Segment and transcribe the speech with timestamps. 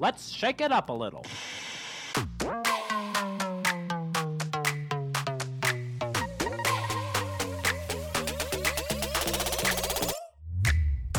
[0.00, 1.26] Let's shake it up a little.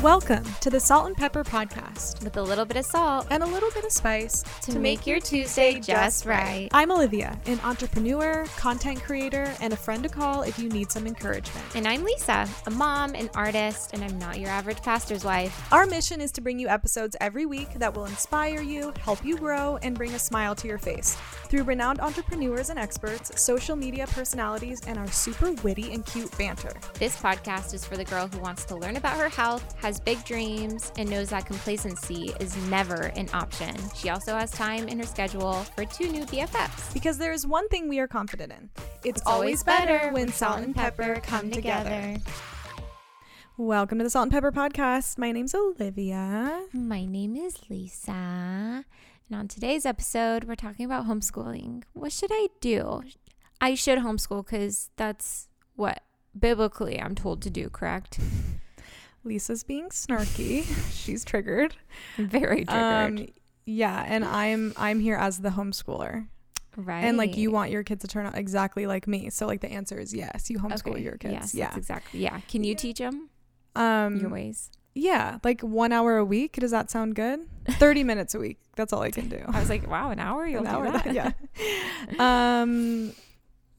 [0.01, 3.45] Welcome to the Salt and Pepper Podcast with a little bit of salt and a
[3.45, 6.69] little bit of spice to, make your Tuesday just right.
[6.71, 11.05] I'm Olivia, an entrepreneur, content creator, and a friend to call if you need some
[11.05, 11.75] encouragement.
[11.75, 15.71] And I'm Lisa, a mom, an artist, and I'm not your average pastor's wife.
[15.71, 19.37] Our mission is to bring you episodes every week that will inspire you, help you
[19.37, 24.07] grow, and bring a smile to your face through renowned entrepreneurs and experts, social media
[24.07, 26.73] personalities, and our super witty and cute banter.
[26.95, 30.23] This podcast is for the girl who wants to learn about her health, has big
[30.23, 33.75] dreams, and knows that complacency is never an option.
[33.95, 36.93] She also has time in her schedule for two new BFFs.
[36.93, 38.69] Because there is one thing we are confident in
[39.03, 42.17] it's, It's always better when salt and pepper come together.
[43.57, 45.17] Welcome to the Salt and Pepper Podcast.
[45.17, 46.63] My name's Olivia.
[46.73, 48.11] My name is Lisa.
[48.11, 48.85] And
[49.39, 51.83] on today's episode, we're talking about homeschooling.
[51.93, 53.03] What should I do?
[53.59, 56.01] I should homeschool because that's what
[56.37, 58.19] biblically I'm told to do, correct?
[59.23, 60.65] Lisa's being snarky.
[60.93, 61.75] She's triggered.
[62.17, 63.19] Very triggered.
[63.19, 63.27] Um,
[63.65, 66.27] yeah, and I'm I'm here as the homeschooler.
[66.75, 67.03] right.
[67.03, 69.29] And like you want your kids to turn out exactly like me.
[69.29, 71.33] So like the answer is yes, you homeschool Okay, your kids.
[71.33, 71.75] Yes, yeah.
[71.77, 72.19] exactly.
[72.21, 72.39] Yeah.
[72.49, 73.29] Can you teach them
[73.75, 74.71] Um your ways?
[74.93, 76.53] yeah, like 1 hour a week.
[76.57, 77.39] Does that sound good?
[77.69, 78.59] 30 minutes a week.
[78.75, 79.41] That's all I can do.
[79.47, 80.45] I was like, wow, an hour?
[80.47, 81.13] You'll An do hour, that?
[81.13, 81.31] yeah.
[82.63, 83.13] um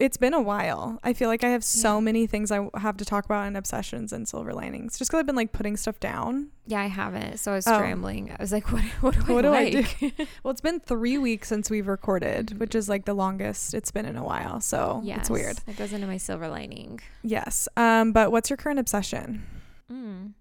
[0.03, 0.98] it's been a while.
[1.05, 2.00] I feel like I have so Yeah.
[2.00, 4.98] many things I have to talk about in obsessions and silver linings.
[4.98, 6.48] Just because I've been like putting stuff down.
[6.67, 7.39] Yeah, I haven't.
[7.39, 7.75] So I was Oh.
[7.77, 8.33] scrambling.
[8.33, 9.84] I was like, what, what do I What do I do?
[10.42, 12.59] Well, it's been three weeks since we've recorded, Mhm.
[12.59, 14.61] which is like the longest it's been in a while.
[14.61, 15.59] So it's weird.
[15.67, 16.98] That goes into my silver lining.
[17.22, 17.69] Yes.
[17.77, 19.44] Um, but what's your current obsession?
[19.91, 20.33] Mm.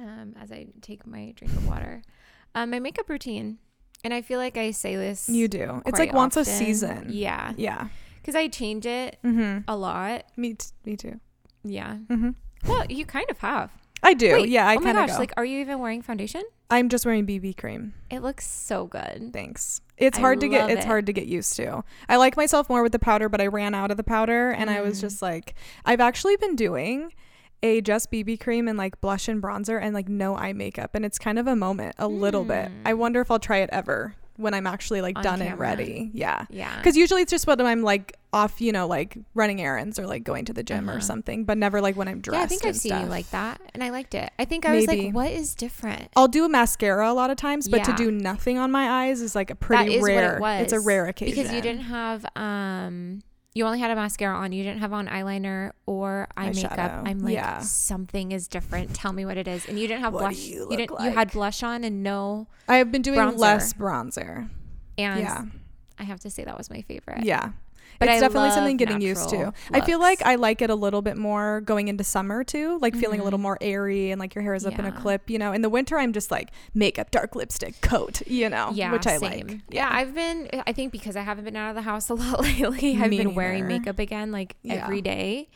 [0.00, 2.02] Um, as I take my drink of water,
[2.54, 3.58] um, my makeup routine,
[4.04, 5.28] and I feel like I say this.
[5.28, 5.82] You do.
[5.84, 7.08] It's like once a season.
[7.10, 7.88] Yeah, Yeah.
[8.28, 9.60] Because I change it Mm-hmm.
[9.66, 10.24] a lot.
[10.36, 11.18] Me, t- me too.
[11.64, 11.96] Yeah.
[12.10, 12.30] Mm-hmm.
[12.70, 13.70] Well, you kind of have.
[14.02, 14.32] I do.
[14.34, 15.12] Wait, yeah, I oh my gosh!
[15.12, 15.18] go.
[15.18, 16.42] Like, are you even wearing foundation?
[16.70, 17.94] I'm just wearing BB cream.
[18.10, 19.30] It looks so good.
[19.32, 19.80] Thanks.
[19.96, 20.68] It's I hard to get.
[20.70, 20.86] It's it.
[20.86, 21.82] hard to get used to.
[22.08, 24.68] I like myself more with the powder, but I ran out of the powder, and
[24.68, 25.00] I was Mm.
[25.00, 25.54] just like,
[25.86, 27.12] I've actually been doing
[27.62, 31.04] a just BB cream and like blush and bronzer and like no eye makeup, and
[31.04, 32.70] it's kind of a moment, a little bit.
[32.84, 32.98] I Mm.
[32.98, 36.10] wonder if I'll try it ever when I'm actually like On done and ready.
[36.14, 36.46] Yeah.
[36.48, 36.74] Yeah.
[36.78, 40.22] Because usually it's just when I'm like off, you know, like running errands or like
[40.22, 41.00] going to the gym or Uh-huh.
[41.00, 42.38] something, but never like when I'm dressed.
[42.38, 44.30] yeah, I think I've seen you like that, and I liked it.
[44.38, 47.36] I think I was like, "What is different?" I'll do a mascara a lot of
[47.36, 50.32] times, but to do nothing on my eyes is like a pretty that is rare.
[50.32, 50.62] what it was.
[50.64, 53.22] It's a rare occasion because you didn't have um
[53.54, 54.52] you only had a mascara on.
[54.52, 57.02] You didn't have on eyeliner or eye makeup.
[57.06, 57.60] I'm like Yeah.
[57.60, 58.94] something is different.
[58.94, 59.66] Tell me what it is.
[59.66, 60.38] And you didn't have What blush.
[60.38, 63.38] you didn't look you had blush on and no I have been doing Bronzer.
[63.38, 64.48] less bronzer.
[64.96, 65.44] and Yeah,
[65.98, 67.24] i have to say that was my favorite.
[67.24, 67.50] Yeah.
[67.98, 69.36] But it's I definitely something getting used to.
[69.36, 70.22] natural I feel like.
[70.22, 73.38] I like it a little bit more going into summer too, like feeling a little
[73.40, 73.42] Mhm.
[73.42, 75.28] more airy and like your hair is up in a clip.
[75.28, 78.22] You know, in the winter I'm just like makeup, dark lipstick, coat.
[78.26, 79.46] You know, yeah which I same.
[79.48, 79.58] like.
[79.70, 82.40] yeah i've been i think because i haven't been out of the house a lot
[82.40, 84.84] lately i've Me been wearing makeup again like Yeah.
[84.84, 85.48] every day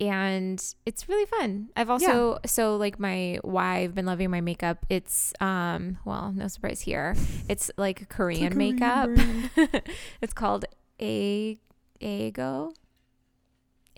[0.00, 4.86] and it's really fun i've also so like my why i've been loving my makeup
[4.88, 7.14] it's um well no surprise here
[7.48, 9.10] it's like korean, Korean makeup
[10.22, 10.64] it's called
[11.00, 11.58] a
[12.00, 12.72] Ago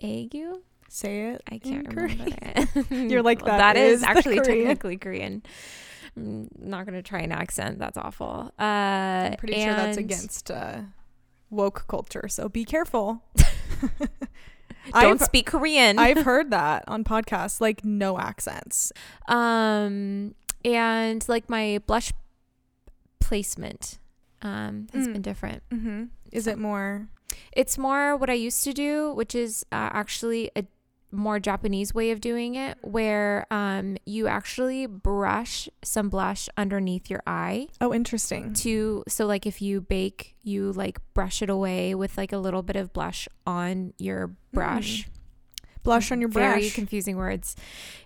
[0.01, 1.41] Agu Say it.
[1.49, 2.91] I can't remember it.
[3.11, 5.41] You're like, "That that is, is actually Korean." technically Korean.
[6.17, 7.79] I'm not gonna try an accent.
[7.79, 8.51] That's awful.
[8.59, 8.63] Uh,
[9.31, 10.81] I'm pretty sure that's against uh,
[11.49, 13.23] woke culture, so be careful.
[13.99, 14.11] Don't
[14.93, 15.97] I've, speak Korean.
[15.97, 18.91] I've heard that on podcasts, like no accents.
[19.29, 20.35] um,
[20.65, 22.11] and like my blush
[23.21, 23.97] placement
[24.41, 25.13] um has Mm.
[25.13, 25.63] been different.
[25.69, 26.03] Mm-hmm.
[26.33, 27.07] Is So- it more?
[27.53, 30.65] It's more what I used to do, which is uh, actually a
[31.13, 37.21] more Japanese way of doing it, where um you actually brush some blush underneath your
[37.27, 38.53] eye Oh, interesting.
[38.53, 42.63] to so like if you bake, you like brush it away with like a little
[42.63, 45.09] bit of blush on your brush.
[45.83, 46.53] Blush on your brush.
[46.59, 47.55] Very confusing words.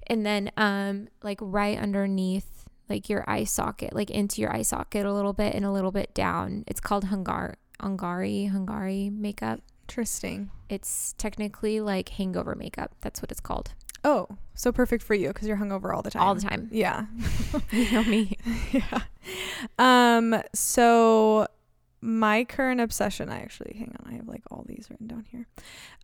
[0.08, 5.06] And then um like right underneath like your eye socket, like into your eye socket
[5.06, 6.64] a little bit and a little bit down.
[6.68, 9.62] It's called Hungar Hungari Hungari makeup.
[9.88, 10.50] Interesting.
[10.70, 12.96] It's technically like hangover makeup.
[13.02, 13.74] That's what it's called.
[14.04, 16.22] Oh, so perfect for you because you're hungover all the time.
[16.22, 16.70] All the time.
[16.72, 17.06] Yeah.
[17.72, 18.38] You know me.
[18.72, 19.02] yeah.
[19.80, 20.42] Um.
[20.54, 21.48] So
[22.02, 23.30] my current obsession.
[23.30, 24.14] I actually hang on.
[24.14, 25.48] I have like all these written down here.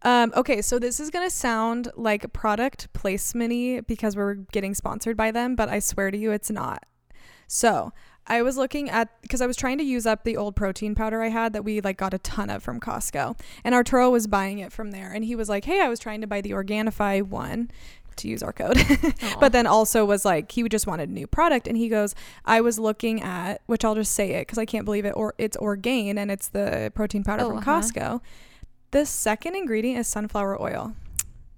[0.01, 0.31] Um.
[0.35, 0.61] Okay.
[0.61, 5.69] So this is gonna sound like product placement-y because we're getting sponsored by them, but
[5.69, 6.85] I swear to you, it's not.
[7.47, 7.91] So
[8.27, 11.21] I was looking at because I was trying to use up the old protein powder
[11.21, 14.59] I had that we like got a ton of from Costco, and Arturo was buying
[14.59, 17.23] it from there, and he was like, "Hey, I was trying to buy the Organifi
[17.23, 17.71] one."
[18.17, 18.77] To use our code,
[19.39, 22.13] but then also was like he just wanted a new product, and he goes,
[22.45, 25.33] "I was looking at which I'll just say it because I can't believe it, or
[25.37, 27.79] it's Orgain and it's the protein powder Oh, from uh-huh.
[27.81, 28.21] Costco.
[28.91, 30.93] The second ingredient is sunflower oil.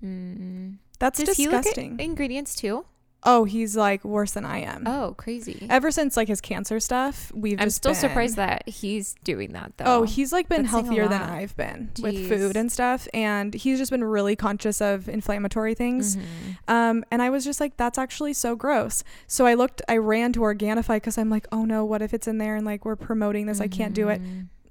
[0.06, 0.78] Mm.
[1.00, 2.00] That's Does he look at disgusting.
[2.00, 2.86] ingredients too?
[3.26, 4.84] Oh, he's like worse than I am.
[4.86, 5.66] Oh, crazy.
[5.70, 9.74] Ever since like his cancer stuff, we've I'm still been- surprised that he's doing that
[9.78, 9.86] though.
[9.88, 11.22] Oh, he's like been That's healthier than.
[11.22, 12.04] I've been Jeez.
[12.04, 16.16] with food and stuff, and he's just been really conscious of inflammatory things.
[16.18, 16.24] Mhm.
[16.68, 19.04] Um, and I was just like, that's actually so gross.
[19.28, 22.28] So I looked, I ran to Organifi because I'm like, oh no, what if it's
[22.28, 23.62] in there and like we're promoting this?
[23.62, 24.22] I can't do it.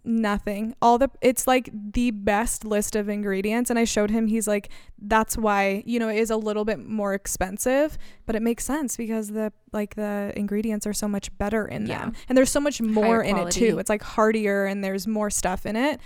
[0.04, 0.75] Nothing.
[0.82, 4.26] All the it's like the best list of ingredients, and I showed him.
[4.26, 4.69] He's like,
[4.99, 7.96] that's why you know it is a little bit more expensive,
[8.26, 12.00] but it makes sense because the like the ingredients are so much better in Yeah.
[12.00, 13.78] them, and there's so much more in it too.
[13.78, 16.00] It's like heartier and there's more stuff in it.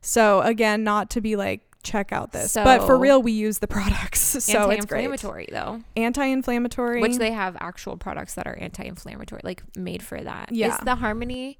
[0.00, 3.66] So again, not to be like check out this, but for real, we use the
[3.78, 4.36] products, so
[4.70, 5.04] it's great.
[5.06, 10.50] anti-inflammatory though, Anti-inflammatory, which they have actual products that are anti-inflammatory, like made for that.
[10.52, 10.78] Yeah.
[10.84, 11.58] the Harmony,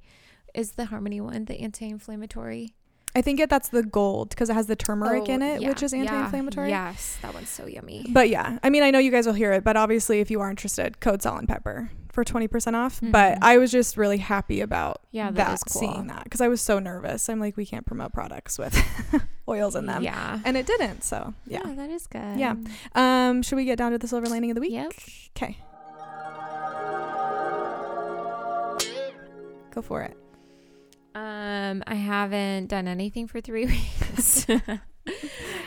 [0.53, 2.73] is the Harmony one the anti-inflammatory?
[3.13, 5.67] I think it that's the gold because it has the turmeric Oh, in it, yeah,
[5.67, 6.69] which is anti-inflammatory.
[6.69, 8.05] Yes, that one's so yummy.
[8.09, 10.39] But yeah, I mean, I know you guys will hear it, but obviously, if you
[10.39, 12.99] are interested, code salt and pepper for 20% off.
[13.03, 13.39] But Mhm.
[13.41, 15.79] I was just really happy about Yeah, that that, cool.
[15.81, 17.27] seeing that because I was so nervous.
[17.29, 18.75] I'm like, we can't promote products with
[19.49, 20.03] oils in them.
[20.03, 20.39] Yeah.
[20.45, 21.03] And it didn't.
[21.03, 21.63] So yeah.
[21.65, 22.37] that is good.
[22.37, 22.55] Yeah.
[22.95, 24.71] Um, should we get down to the silver lining of the week?
[24.71, 24.93] Yep.
[25.35, 25.57] Okay.
[29.73, 30.17] Go for it.
[31.71, 33.65] Um, I haven't done anything for three
[34.11, 34.45] weeks.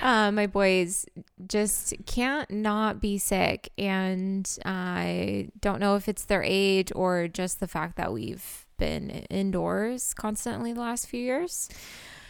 [0.02, 1.06] um, my boys
[1.48, 7.60] just can't not be sick, and I don't know if it's their age or just
[7.60, 11.68] the fact that we've been indoors constantly the last few years.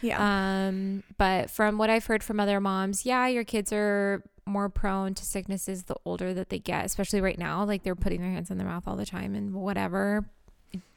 [0.01, 0.67] Yeah.
[0.67, 5.15] Um, but from what I've heard from other moms, yeah, your kids are more prone
[5.15, 7.63] to sicknesses the older that they get, especially right now.
[7.65, 10.29] Like they're putting their hands in their mouth all the time and whatever.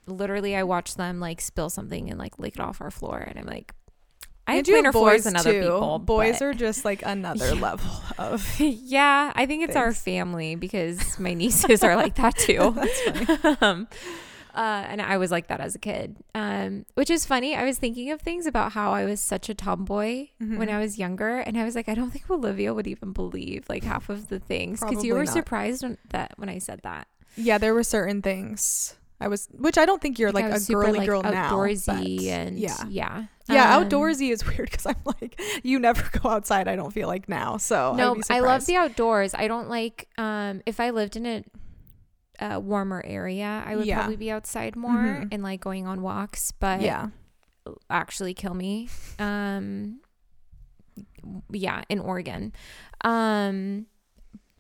[0.09, 3.39] Literally, I watch them like spill something and like lick it off our floor, and
[3.39, 3.73] I'm like,
[4.47, 5.61] I have And cleaner floors than other too.
[5.63, 5.99] people.
[5.99, 7.61] Boys but- are just like another Yeah.
[7.61, 8.59] level of.
[8.61, 12.73] yeah, I think it's our family because my nieces are like that too.
[12.75, 13.57] That's funny.
[13.61, 13.89] um,
[14.55, 17.55] uh, and I was like that as a kid, um, which is funny.
[17.55, 20.71] I was thinking of things about how I was such a tomboy when Mhm.
[20.71, 23.85] I was younger, and I was like, I don't think Olivia would even believe like
[23.85, 25.33] half of the things because you were not.
[25.33, 27.07] surprised when, that when I said that.
[27.37, 30.61] Yeah, there were certain things I was, which I don't think you're like, I a
[30.61, 31.51] super, girly like, girl now.
[31.51, 36.29] outdoorsy, and yeah, yeah, yeah, Um, outdoorsy is weird because I'm like, you never go
[36.31, 36.69] outside.
[36.69, 37.57] I don't feel like now.
[37.57, 39.35] So No, I love the outdoors.
[39.35, 41.45] I don't like um if I lived in
[42.41, 43.97] a, warmer area, I would Yeah.
[43.97, 45.29] probably be outside more Mhm.
[45.33, 47.09] and like going on walks, but yeah,
[47.91, 48.89] actually kill me.
[49.19, 49.99] Um
[51.51, 52.53] yeah, in Oregon.
[53.05, 53.87] Um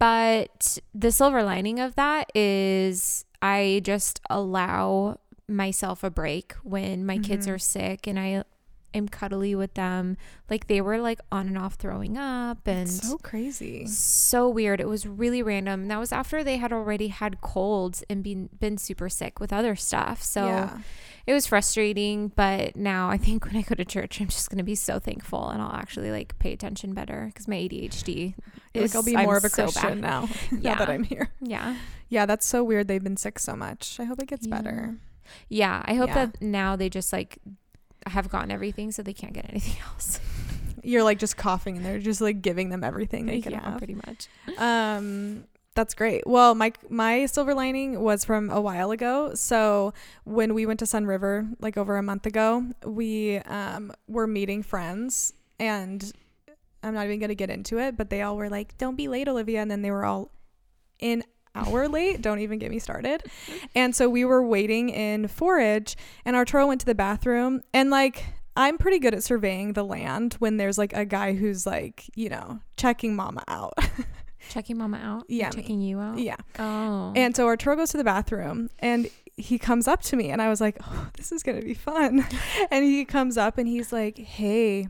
[0.00, 5.18] but the silver lining of that is I just allow
[5.48, 7.54] myself a break when my kids Mhm.
[7.54, 8.44] are sick and I
[8.94, 10.16] am cuddly with them.
[10.50, 13.86] Like they were like on and off throwing up and It's so crazy.
[13.86, 14.80] so weird.
[14.80, 15.82] It was really random.
[15.82, 19.52] And that was after they had already had colds and been been super sick with
[19.52, 20.22] other stuff.
[20.22, 20.78] So yeah,
[21.26, 24.58] it was frustrating, but now I think when I go to church, I'm just going
[24.58, 28.34] to be so thankful and I'll actually like pay attention better because my ADHD
[28.74, 30.28] is like I'll be I'm more of a Christian now.
[30.52, 30.72] Yeah.
[30.74, 31.30] now that I'm here.
[31.40, 31.76] Yeah.
[32.08, 32.88] Yeah, that's so weird.
[32.88, 34.00] They've been sick so much.
[34.00, 34.56] I hope it gets Yeah.
[34.56, 34.96] better.
[35.50, 35.82] Yeah.
[35.84, 36.26] I hope Yeah.
[36.26, 37.38] that now they just like
[38.08, 40.20] have gotten everything so they can't get anything else.
[40.82, 43.78] You're like just coughing and they're just like giving them everything they can yeah, have.
[43.78, 44.28] pretty much.
[44.56, 46.26] Um, that's great.
[46.26, 49.34] Well, my my silver lining was from a while ago.
[49.34, 54.64] So when we went to Sunriver, like over a month ago, we um were meeting
[54.64, 56.12] friends, and
[56.82, 59.28] I'm not even gonna get into it, but they all were like, "Don't be late,
[59.28, 60.32] Olivia," and then they were all
[60.98, 61.22] in
[61.54, 62.22] hour late.
[62.22, 63.22] Don't even get me started.
[63.74, 68.24] And so we were waiting in forage, and Arturo went to the bathroom, and like.
[68.60, 72.28] I'm pretty good at surveying the land when there's like a guy who's like, you
[72.28, 73.74] know, checking mama out.
[74.48, 75.26] Checking mama out.
[75.28, 75.50] Yeah.
[75.50, 76.18] Checking you out.
[76.18, 76.34] yeah.
[76.58, 77.12] Oh.
[77.14, 80.48] And so Arturo goes to the bathroom and he comes up to me and I
[80.48, 82.26] was like, oh, this is going to be fun.
[82.72, 84.88] and he comes up and he's like, hey.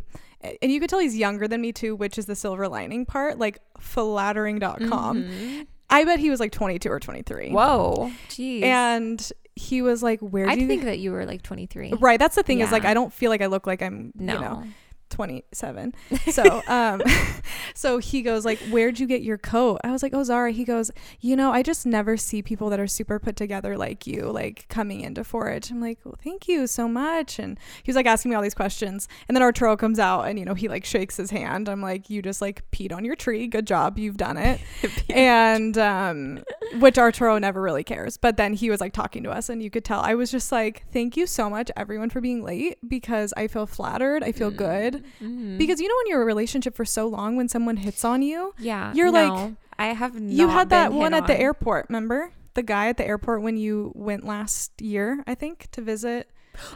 [0.63, 3.39] And you could tell he's younger than me too, which is the silver lining part,
[3.39, 5.25] like flattering.com.
[5.25, 5.67] Mhm.
[5.91, 7.51] I bet he was like 22 or 23.
[7.51, 8.11] Whoa.
[8.29, 8.63] Jeez.
[8.63, 11.95] And he was like, where do I you think that you were like 23.
[11.99, 12.19] Right.
[12.19, 14.35] That's the thing is like, I don't feel like I look like I'm, No.
[14.35, 14.65] you know,
[15.09, 15.95] 27.
[16.29, 17.03] So, um,
[17.75, 20.65] so he goes like, "Where'd you get your coat?" I was like, "Oh, Zara." He
[20.65, 24.31] goes, "You know, I just never see people that are super put together like you,
[24.31, 28.07] like coming into forage." I'm like, well, "Thank you so much." And he was like
[28.07, 30.85] asking me all these questions, and then Arturo comes out and you know he like
[30.85, 31.69] shakes his hand.
[31.69, 33.47] I'm like, "You just like peed on your tree.
[33.47, 34.61] Good job, you've done it."
[35.11, 36.45] and um,
[36.79, 38.17] which Arturo never really cares.
[38.17, 40.53] But then he was like talking to us, and you could tell I was just
[40.53, 44.23] like, "Thank you so much, everyone, for being late because I feel flattered.
[44.23, 45.59] I feel good." Mhm.
[45.59, 48.23] Because you know, when you're in a relationship for so long, when someone hits on
[48.23, 50.19] you, yeah, you're like- I have.
[50.19, 51.87] you had that one at the airport.
[51.89, 55.23] Remember the guy at the airport when you went last year?
[55.27, 56.29] I think to visit.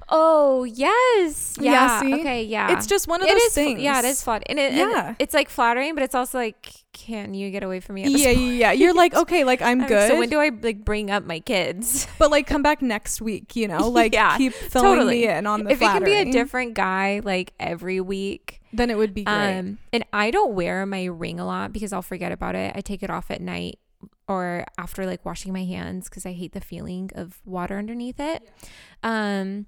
[0.09, 2.15] Oh yes, Yeah, yeah.
[2.17, 2.73] Okay, yeah.
[2.73, 3.81] It's just one of It those is things.
[3.81, 4.47] Yeah, it is flattering.
[4.51, 5.15] And, it, and Yeah.
[5.19, 8.05] it's like flattering, but it's also like, can you get away from me?
[8.05, 8.55] At this Yeah, yeah, point?
[8.57, 8.73] yeah.
[8.73, 11.41] You're like, okay, like I'm I'm- good, So when do I like bring up my
[11.41, 12.07] kids?
[12.19, 13.57] but like come back next week.
[13.57, 15.21] You know, like Yeah, keep filling totally.
[15.23, 18.91] me in on the if it can be a different guy like every week, then
[18.91, 19.59] it would be great.
[19.59, 22.73] um, and I don't wear my ring a lot because I'll forget about it.
[22.75, 23.79] I take it off at night
[24.29, 28.49] or after like washing my hands because I hate the feeling of water underneath it.
[29.03, 29.67] Um,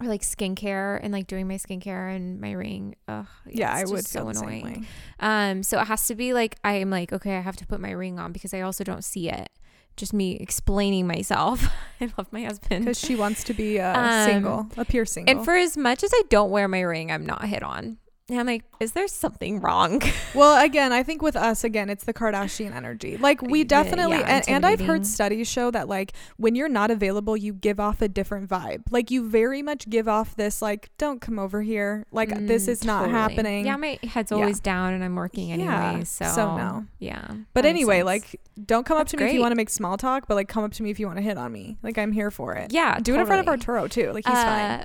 [0.00, 2.94] or like skincare and like doing my skincare and my ring.
[3.08, 4.86] Ugh, yeah, I it's would so annoying.
[5.20, 7.90] Um, so it has to be like I'm like, okay, I have to put my
[7.90, 9.50] ring on because I also don't see it.
[9.96, 11.66] Just me explaining myself.
[12.00, 12.84] I love my husband.
[12.84, 15.36] Because she wants to be uh, Um, single, appear single.
[15.36, 17.98] And for as much as I don't wear my ring, I'm not hit on.
[18.30, 20.02] And I'm like, is there something wrong?
[20.34, 23.16] Well, again, I think with us, again, it's the Kardashian energy.
[23.16, 26.90] Like we definitely, yeah, and, and I've heard studies show that like when you're not
[26.90, 28.82] available, you give off a different vibe.
[28.90, 32.04] Like you very much give off this like, don't come over here.
[32.12, 33.64] Like this Mm, is not happening.
[33.64, 34.36] Yeah, my head's Yeah.
[34.38, 35.66] always down and I'm working anyway.
[35.68, 36.84] Yeah, So, so no.
[36.98, 37.26] Yeah.
[37.54, 38.06] but anyway, sense.
[38.06, 40.34] like don't come up That's to me if you want to make small talk, but
[40.34, 41.78] like come up to me if you want to hit on me.
[41.82, 42.72] Like I'm here for it.
[42.72, 43.48] yeah, Do it in front of.
[43.48, 44.12] Arturo too.
[44.12, 44.84] Like he's fine.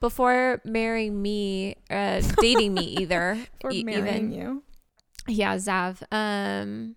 [0.00, 3.38] Before marrying me, uh, dating me either.
[3.60, 4.62] For e- marrying even you.
[5.26, 6.02] Yeah, Zav.
[6.12, 6.96] Um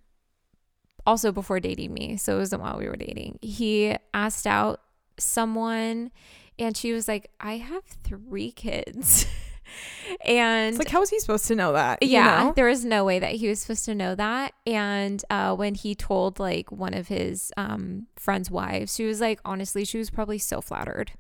[1.06, 3.39] also before dating me, so it wasn't while we were dating.
[3.42, 4.82] He asked out
[5.18, 6.12] someone
[6.60, 9.25] and she was like, I have three kids.
[10.25, 12.01] and It's like was he supposed to know that?
[12.04, 12.54] you yeah, know?
[12.56, 14.54] there was no way that he was supposed to know that.
[14.66, 19.39] And uh, when he told like one of his um, friends' wives, she was like,
[19.46, 21.12] honestly, she was probably so flattered.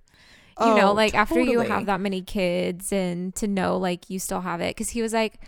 [0.59, 4.19] You know, Oh, like after you have that many kids and to know like you
[4.19, 4.75] still have it.
[4.75, 5.39] Cause he was like,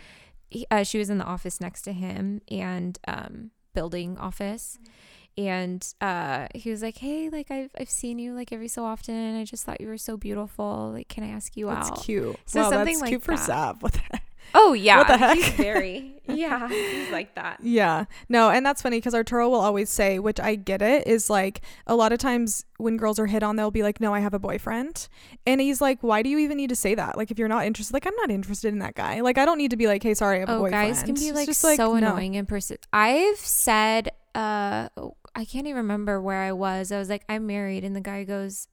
[0.48, 4.78] he, uh, she was in the office next to him and um, building office.
[5.36, 9.36] And uh, he was like, hey, like I've, I've seen you like every so often.
[9.36, 10.90] I just thought you were so beautiful.
[10.92, 12.02] Like, can I ask you That's out?
[12.02, 12.36] cute.
[12.46, 13.46] So wow, something that's like cute for that.
[13.46, 13.82] Zab.
[13.82, 14.24] What the heck?
[14.54, 15.36] Oh yeah, What the heck?
[15.36, 17.58] He's very yeah, he's like that.
[17.62, 18.04] Yeah.
[18.28, 21.60] No, and that's funny because Arturo will always say, which I get it, is like
[21.88, 24.32] a lot of times when girls are hit on, they'll be like, no, I have
[24.34, 25.08] a boyfriend.
[25.46, 27.16] And he's like, why do you even need to say that?
[27.16, 29.20] Like, if you're not interested, like, I'm not interested in that guy.
[29.22, 30.94] Like, I don't need to be like, hey, sorry, I have a Oh, boyfriend.
[30.94, 31.94] guys can be like just so no.
[31.94, 32.76] annoying in person.
[32.92, 34.88] I've said, uh,
[35.34, 36.92] I can't even remember where I was.
[36.92, 38.68] I was like, I'm married, and the guy goes,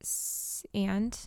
[0.00, 0.42] "S-
[0.74, 1.18] and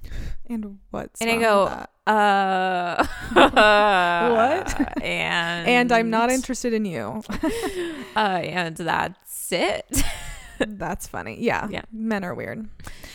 [0.47, 1.65] And what's and I go,
[2.07, 5.01] uh, What?
[5.03, 7.23] and And I'm not interested in you.
[8.15, 10.03] Uh, and that's it.
[10.59, 11.37] that's funny.
[11.39, 11.67] Yeah.
[11.69, 11.83] Yeah.
[11.91, 12.67] Men are weird.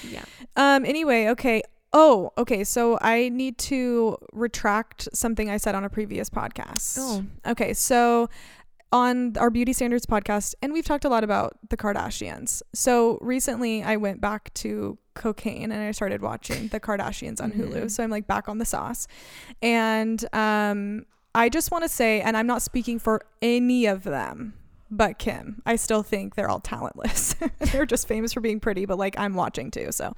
[0.08, 0.24] yeah.
[0.56, 0.86] Um.
[0.86, 1.62] Anyway, okay.
[1.92, 2.64] Oh, okay.
[2.64, 6.96] So I need to retract something I said on a previous podcast.
[6.98, 7.24] Oh.
[7.46, 7.74] Okay.
[7.74, 8.30] So
[8.92, 12.62] on our Beauty Standards podcast, and we've talked a lot about the Kardashians.
[12.72, 17.84] So recently I went back to cocaine and I started watching the Kardashians on Hulu.
[17.84, 17.90] Mhm.
[17.90, 19.06] So I'm like back on the sauce.
[19.62, 21.06] And um
[21.36, 24.54] I just want to say, and I'm not speaking for any of them,
[24.90, 25.62] but Kim.
[25.66, 27.34] I still think they're all talentless.
[27.72, 29.90] they're just famous for being pretty, but like I'm watching too.
[29.92, 30.14] So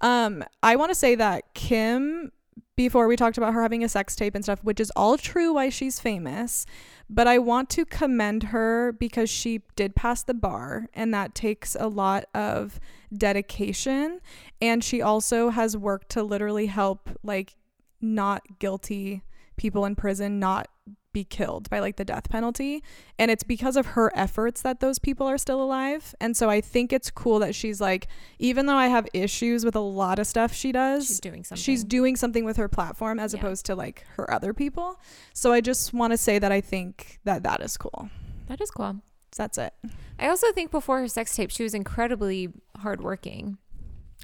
[0.00, 2.32] um I want to say that Kim
[2.76, 5.54] before we talked about her having a sex tape and stuff, which is all true
[5.54, 6.66] why she's famous.
[7.08, 11.76] But I want to commend her because she did pass the bar, and that takes
[11.78, 12.80] a lot of
[13.16, 14.20] dedication.
[14.60, 17.56] And she also has worked to literally help, like,
[18.00, 19.22] not guilty
[19.56, 20.68] people in prison not
[21.14, 22.82] be killed by like the death penalty
[23.18, 26.60] and it's because of her efforts that those people are still alive and so i
[26.60, 28.06] think it's cool that she's like
[28.38, 31.62] even though i have issues with a lot of stuff she does She's doing something.
[31.62, 33.40] she's doing something with her platform as Yeah.
[33.40, 35.00] opposed to like her other people
[35.32, 38.10] so i just want to say that i think that that is cool
[38.48, 38.96] that is cool.
[39.32, 39.72] so that's it
[40.18, 43.58] I also think before her sex tape, she was incredibly hardworking.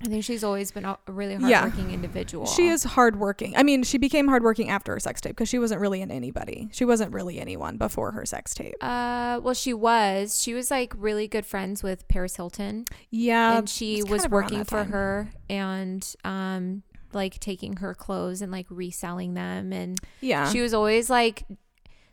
[0.03, 1.61] I think she's always been a really Yeah.
[1.61, 2.47] hardworking individual.
[2.47, 5.81] she is hardworking i mean she became hardworking after her sex tape because she wasn't
[5.81, 10.41] really in anybody she wasn't really anyone before her sex tape Uh, well, she was.
[10.41, 14.33] She was like really good friends with Paris Hilton, yeah and she was kind of
[14.33, 15.31] around working for her.
[15.49, 20.49] And um, like taking her clothes and like reselling them and Yeah.
[20.51, 21.45] she was always like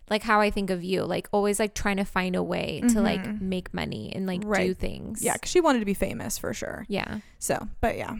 [0.09, 2.87] like how I think of you, like always like trying to find a way to
[2.87, 2.99] mm-hmm.
[3.03, 5.21] like make money and like do things.
[5.21, 6.85] Yeah, cuz she wanted to be famous for sure.
[6.87, 7.19] Yeah.
[7.39, 8.15] So, but yeah,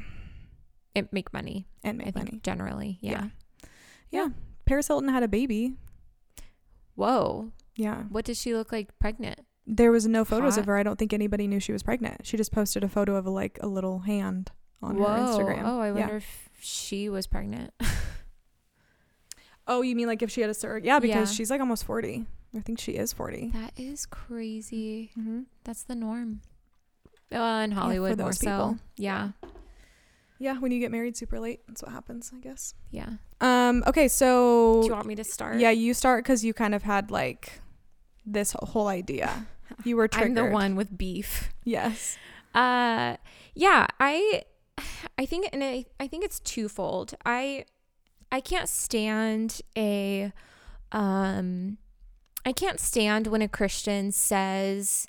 [0.95, 1.67] It make money.
[1.83, 2.39] and I make think money.
[2.43, 2.99] generally.
[3.01, 3.29] Yeah.
[4.11, 4.29] yeah.
[4.65, 5.75] Paris Hilton had a baby.
[6.95, 7.51] Whoa.
[7.75, 8.03] Yeah.
[8.03, 9.39] What does she look like pregnant?
[9.65, 10.61] There was no photos Hot.
[10.61, 10.77] of her.
[10.77, 12.25] I don't think anybody knew she was pregnant.
[12.25, 14.51] She just posted a photo of a, like a little hand
[14.81, 15.05] on Whoa.
[15.05, 15.63] her Instagram.
[15.65, 15.93] Oh, I Yeah.
[15.93, 17.73] wonder if she was pregnant.
[19.67, 20.85] Oh, you mean like if she had a surrogate?
[20.87, 21.35] Yeah, because Yeah.
[21.35, 22.25] she's like almost 40.
[22.55, 23.51] I think she is 40.
[23.53, 25.11] that is crazy.
[25.19, 25.41] Mm-hmm.
[25.63, 26.41] That's the norm.
[27.31, 28.45] Uh, in Hollywood more those so.
[28.45, 28.77] people.
[28.95, 29.31] Yeah.
[30.39, 32.73] Yeah, when you get married super late, that's what happens, I guess.
[32.91, 33.09] Yeah.
[33.41, 33.83] Um.
[33.87, 35.59] Okay, so Do you want me to start?
[35.59, 37.59] yeah, you start because you kind of had like
[38.25, 39.47] this whole idea.
[39.83, 40.37] You were triggered.
[40.37, 41.49] I'm the one with beef.
[41.65, 42.17] Yes.
[42.55, 43.17] Uh
[43.53, 44.43] yeah, I
[45.17, 47.15] I think and I, I think it's twofold.
[47.25, 47.65] I
[48.31, 50.31] I can't stand a
[50.91, 51.77] um
[52.45, 55.07] I can't stand when a Christian says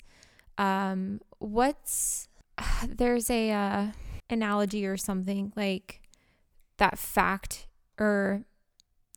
[0.57, 2.27] um what's
[2.87, 3.87] there's a uh,
[4.29, 6.01] analogy or something like
[6.77, 7.67] that fact
[7.99, 8.43] or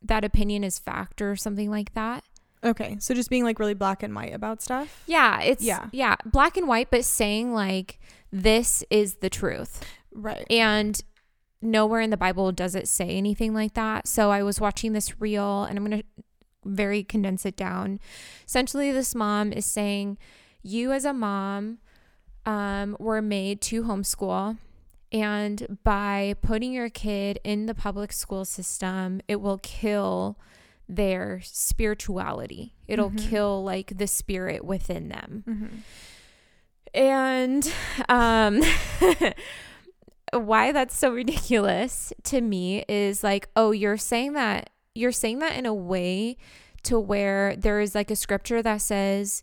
[0.01, 2.23] that opinion is fact or something like that.
[2.63, 5.03] Okay, so just being like really black and white about stuff.
[5.05, 5.87] Yeah, it's Yeah.
[5.91, 7.99] yeah, black and white but saying like
[8.31, 9.83] this is the truth.
[10.13, 10.45] Right.
[10.49, 11.01] And
[11.63, 14.07] nowhere in the Bible does it say anything like that.
[14.07, 16.07] So I was watching this reel and I'm going to
[16.65, 17.99] very condense it down.
[18.47, 20.17] Essentially, this mom is saying,
[20.61, 21.79] You as a mom
[22.45, 24.57] um, were made to homeschool.
[25.11, 30.37] And by putting your kid in the public school system, it will kill
[30.89, 32.73] their spirituality.
[32.87, 33.29] It'll Mhm.
[33.29, 35.65] kill like the spirit within them Mm-hmm.
[36.93, 37.71] and
[38.09, 38.61] um
[40.39, 45.55] why that's so ridiculous to me is like oh you're saying that you're saying that
[45.57, 46.37] in a way
[46.83, 49.41] to where there is like a scripture that says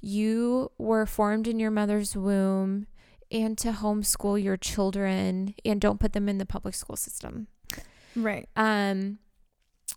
[0.00, 2.86] you were formed in your mother's womb
[3.30, 7.46] and to homeschool your children and don't put them in the public school system
[8.16, 8.48] Right.
[8.56, 9.18] um,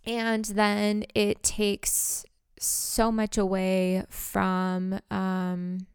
[0.05, 2.25] and then it takes
[2.59, 5.87] so much away from um,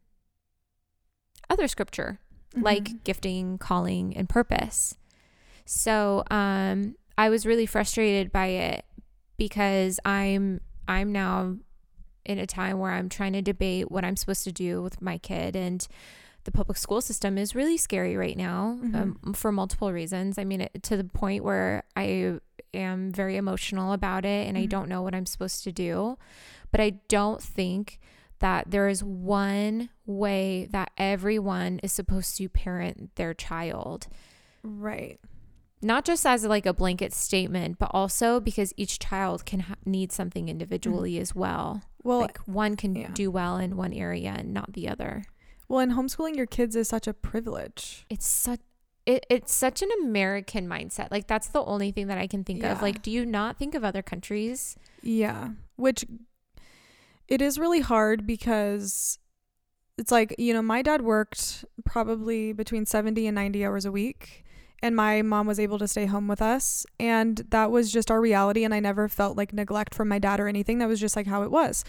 [1.49, 2.19] other scripture,
[2.57, 3.05] like Mhm.
[3.05, 4.97] gifting, calling, and purpose.
[5.65, 8.85] So um, I was really frustrated by it
[9.37, 11.57] because I'm I'm now
[12.25, 15.19] in a time where I'm trying to debate what I'm supposed to do with my
[15.19, 15.87] kid and
[16.45, 20.39] the public school system is really scary right now um, for multiple reasons.
[20.39, 22.39] I mean, it, to the point where I
[22.73, 24.69] am very emotional about it and I Mhm.
[24.69, 26.17] don't know what I'm supposed to do.
[26.71, 27.99] But I don't think
[28.39, 34.07] that there is one way that everyone is supposed to parent their child.
[34.63, 35.19] right.
[35.83, 40.11] Not just as like a blanket statement, but also because each child can ha- need
[40.11, 41.23] something individually mm-hmm.
[41.23, 41.83] as well.
[42.03, 43.11] Well, like one can yeah.
[43.13, 45.25] do well in one area and not the other.
[45.69, 48.07] well, and homeschooling your kids is such a privilege.
[48.09, 48.61] it's such
[49.07, 51.11] it, it's such an American mindset.
[51.11, 52.83] Like that's the only thing that I can think of.
[52.83, 54.77] Like, do you not think of other countries?
[55.03, 56.05] Yeah, which
[57.29, 59.19] it is really hard because
[59.99, 64.45] it's like, you know, my dad worked probably between 70 and 90 hours a week
[64.83, 68.21] and my mom was able to stay home with us and that was just our
[68.21, 70.79] reality and I never felt like neglect from my dad or anything.
[70.79, 71.85] That was just like how it was.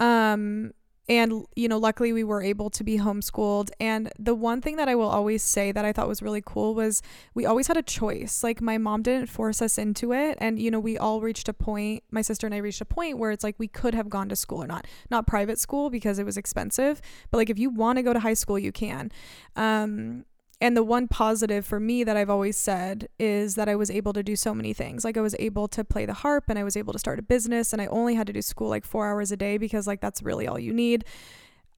[0.00, 0.72] Um
[1.08, 3.70] and you know luckily we were able to be homeschooled.
[3.80, 6.74] And the one thing that i will always say that i thought was really cool
[6.74, 7.02] was
[7.34, 8.42] we always had a choice.
[8.42, 10.38] Like my mom didn't force us into it.
[10.40, 13.18] And you know we all reached a point my sister and i reached a point
[13.18, 14.86] where it's like we could have gone to school or not.
[15.10, 18.20] Not private school because it was expensive but like if you want to go to
[18.20, 19.10] high school you can.
[19.56, 20.24] Um
[20.62, 24.12] and the one positive for me that I've always said is that I was able
[24.14, 25.04] to do so many things.
[25.04, 27.22] Like I was able to play the harp and I was able to start a
[27.22, 30.00] business and I only had to do school like 4 hours a day because like
[30.00, 31.04] that's really all you need.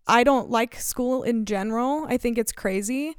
[0.07, 2.05] I don't like school in general.
[2.09, 3.16] I think it's crazy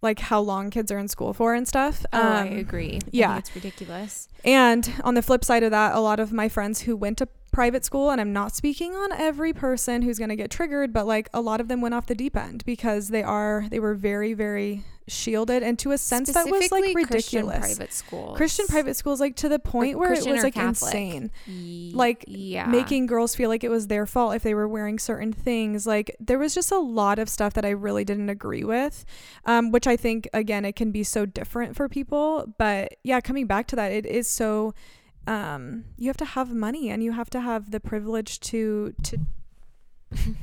[0.00, 2.06] like how long kids are in school for and stuff.
[2.12, 2.86] Oh, I Um, agree.
[2.96, 3.38] I think yeah.
[3.38, 4.28] it's ridiculous.
[4.44, 7.28] and on the flip side of that, a lot of my friends who went to
[7.58, 11.08] private school, and I'm not speaking on every person who's going to get triggered, but
[11.08, 13.94] like a lot of them went off the deep end because they are, they were
[13.94, 15.64] very, very shielded.
[15.64, 17.76] And to a sense, that was like Specifically Christian ridiculous.
[17.76, 18.36] private schools.
[18.36, 20.94] Christian private schools, like to the point where Christian it was like Catholic.
[20.94, 21.92] insane.
[21.94, 25.32] Like, yeah, Making girls feel like it was their fault if they were wearing certain
[25.32, 25.84] things.
[25.84, 29.04] Like there was just a lot of stuff that I really didn't agree with,
[29.46, 32.54] um, which I think again it can be so different for people.
[32.56, 34.74] But yeah, coming back to that, it is so.
[35.28, 39.18] Um, you have to have money and you have to have the privilege to to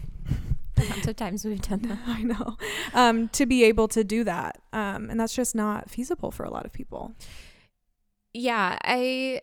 [0.77, 1.99] amount of times we've done that.
[2.05, 2.57] I know
[2.93, 6.51] um, to be able to do that, um, and that's just not feasible for a
[6.51, 7.15] lot of people.
[8.33, 9.41] yeah, I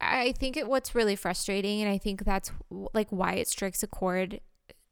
[0.00, 2.50] I think it, what's really frustrating, and I think that's
[2.92, 4.40] like why it strikes a chord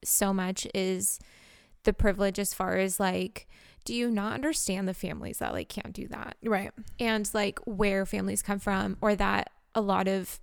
[0.05, 1.19] so much is
[1.83, 3.49] the privilege as far as like
[3.85, 8.05] do you not understand the families that like can't do that right and like where
[8.07, 10.41] families come from or that a lot of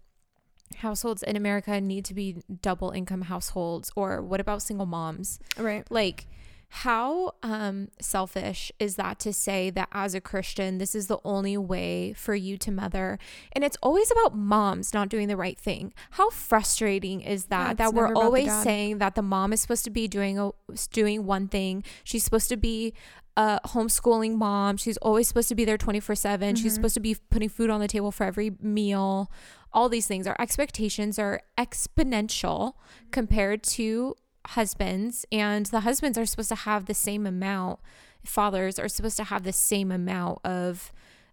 [0.78, 5.90] households in america need to be double income households or what about single moms right
[5.90, 6.28] like
[6.70, 11.58] how um, selfish is that to say that as a Christian, this is the only
[11.58, 13.18] way for you to mother?
[13.54, 15.94] And it's always about moms not doing the right thing.
[16.12, 17.68] How frustrating is that?
[17.68, 20.08] Yeah, that we're never about the always saying that the mom is supposed to be
[20.08, 20.52] doing a,
[20.92, 21.84] doing one thing.
[22.04, 22.94] She's supposed to be
[23.38, 24.76] a homeschooling mom.
[24.76, 26.56] She's always supposed to be there 24 7.
[26.56, 26.76] She's Mhm.
[26.76, 29.32] supposed to be putting food on the table for every meal.
[29.72, 30.28] All these things.
[30.28, 32.74] Our expectations are exponential
[33.12, 34.16] compared to
[34.48, 37.80] husbands and the husbands are supposed to have the same amount
[38.24, 40.92] fathers are supposed to have the same amount of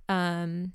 [0.08, 0.72] um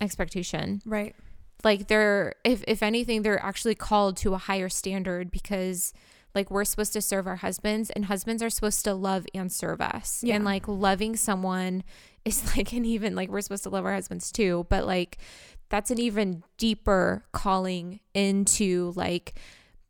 [0.00, 1.14] expectation right
[1.62, 5.92] like they're if if anything they're actually called to a higher standard because
[6.34, 9.80] like we're supposed to serve our husbands and husbands are supposed to love and serve
[9.80, 10.22] us.
[10.24, 10.36] Yeah.
[10.36, 11.84] and like loving someone
[12.24, 15.18] is like an even like we're supposed to love our husbands too but like
[15.70, 19.34] that's an even deeper calling into like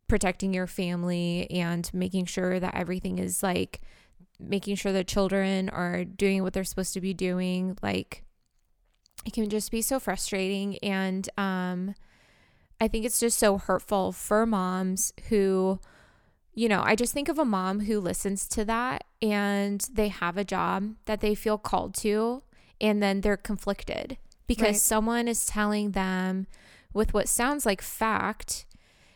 [0.07, 3.81] protecting your family and making sure that everything is like
[4.39, 7.77] making sure the children are doing what they're supposed to be doing.
[7.81, 8.23] Like
[9.25, 10.77] it can just be so frustrating.
[10.79, 11.95] And um
[12.81, 15.79] i think it's just so hurtful for moms who
[16.53, 20.37] you know i just think of a mom who listens to that and they have
[20.37, 22.43] a job that they feel called to
[22.81, 24.75] and then they're conflicted because Right.
[24.77, 26.47] someone is telling them
[26.93, 28.65] with what sounds like fact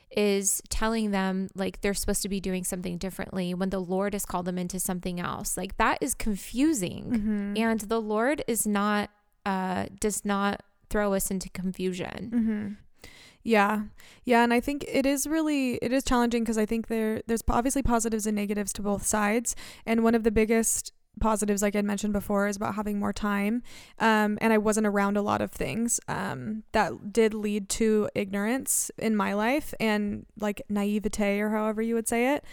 [0.09, 4.25] is telling them like they're supposed to be doing something differently when the lord has
[4.25, 7.53] called them into something else like that is confusing mm-hmm.
[7.57, 9.09] and the lord is not
[9.45, 12.67] uh does not throw us into confusion Mm-hmm.
[13.47, 13.83] Yeah,
[14.25, 17.43] yeah, and I think it is really it is challenging because I think there there's
[17.47, 19.55] obviously positives and negatives to both sides,
[19.85, 23.63] and one of the biggest positives, like I mentioned before, is about having more time.
[23.99, 28.91] Um, and I wasn't around a lot of things um, that did lead to ignorance
[28.97, 32.43] in my life and like naivete or however you would say it.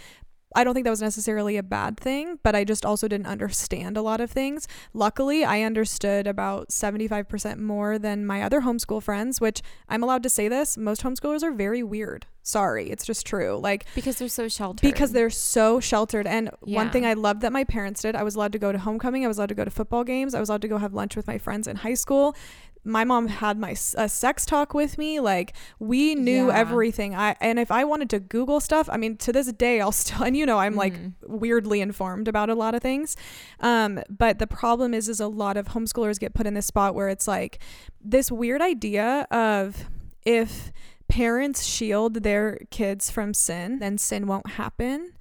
[0.54, 3.96] I don't think that was necessarily a bad thing, but I just also didn't understand
[3.96, 4.68] a lot of things.
[4.92, 10.30] Luckily, I understood about 75% more than my other homeschool friends, which I'm allowed to
[10.30, 10.76] say this.
[10.76, 12.26] Most homeschoolers are very weird.
[12.42, 13.58] Sorry, it's just true.
[13.60, 16.26] Like, because they're so sheltered because they're so sheltered.
[16.26, 18.78] And one thing I loved that my parents did, I was allowed to go to
[18.78, 20.92] homecoming, I was allowed to go to football games, I was allowed to go have
[20.92, 22.36] lunch with my friends in high school.
[22.84, 25.20] My mom had my a sex talk with me.
[25.20, 26.58] Like we knew Yeah.
[26.58, 27.14] everything.
[27.14, 30.22] I and if I wanted to Google stuff, I mean, to this day, I'll still
[30.26, 31.12] and you know I'm like Mhm.
[31.26, 33.16] weirdly informed about a lot of things.
[33.60, 36.94] Um, but the problem is, is a lot of homeschoolers get put in this spot
[36.94, 37.58] where it's like
[38.02, 39.86] this weird idea of
[40.26, 40.72] if
[41.08, 45.12] parents shield their kids from sin, then sin won't happen.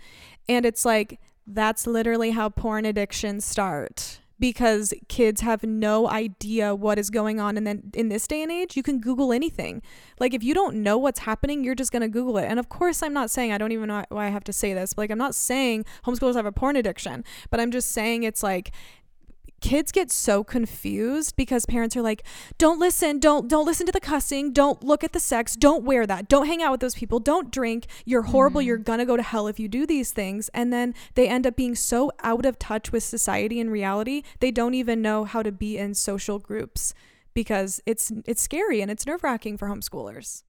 [0.50, 7.00] And it's like that's literally how porn addictions start because kids have no idea what
[7.00, 7.56] is going on.
[7.56, 9.82] And then in this day and age you can google anything.
[10.20, 12.44] Like if you don't know what's happening you're just going to google it.
[12.44, 14.74] And of course i'm not saying i don't even know why i have to say
[14.74, 18.24] this but like i'm not saying homeschoolers have a porn addiction but i'm just saying
[18.24, 18.74] it's like
[19.64, 22.22] kids get so confused because parents are like
[22.58, 26.06] don't listen don't don't listen to the cussing don't look at the sex don't wear
[26.06, 28.66] that don't hang out with those people don't drink you're horrible Mhm.
[28.66, 31.56] you're gonna go to hell if you do these things and then they end up
[31.56, 35.52] being so out of touch with society and reality they don't even know how to
[35.52, 36.94] be in social groups
[37.34, 40.44] because it's it's scary and it's nerve-wracking for homeschoolers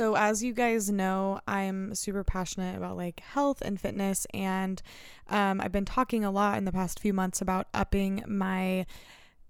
[0.00, 4.80] So, as you guys know, I'm super passionate about like health and fitness, and
[5.28, 8.86] um, I've been talking a lot in the past few months about upping my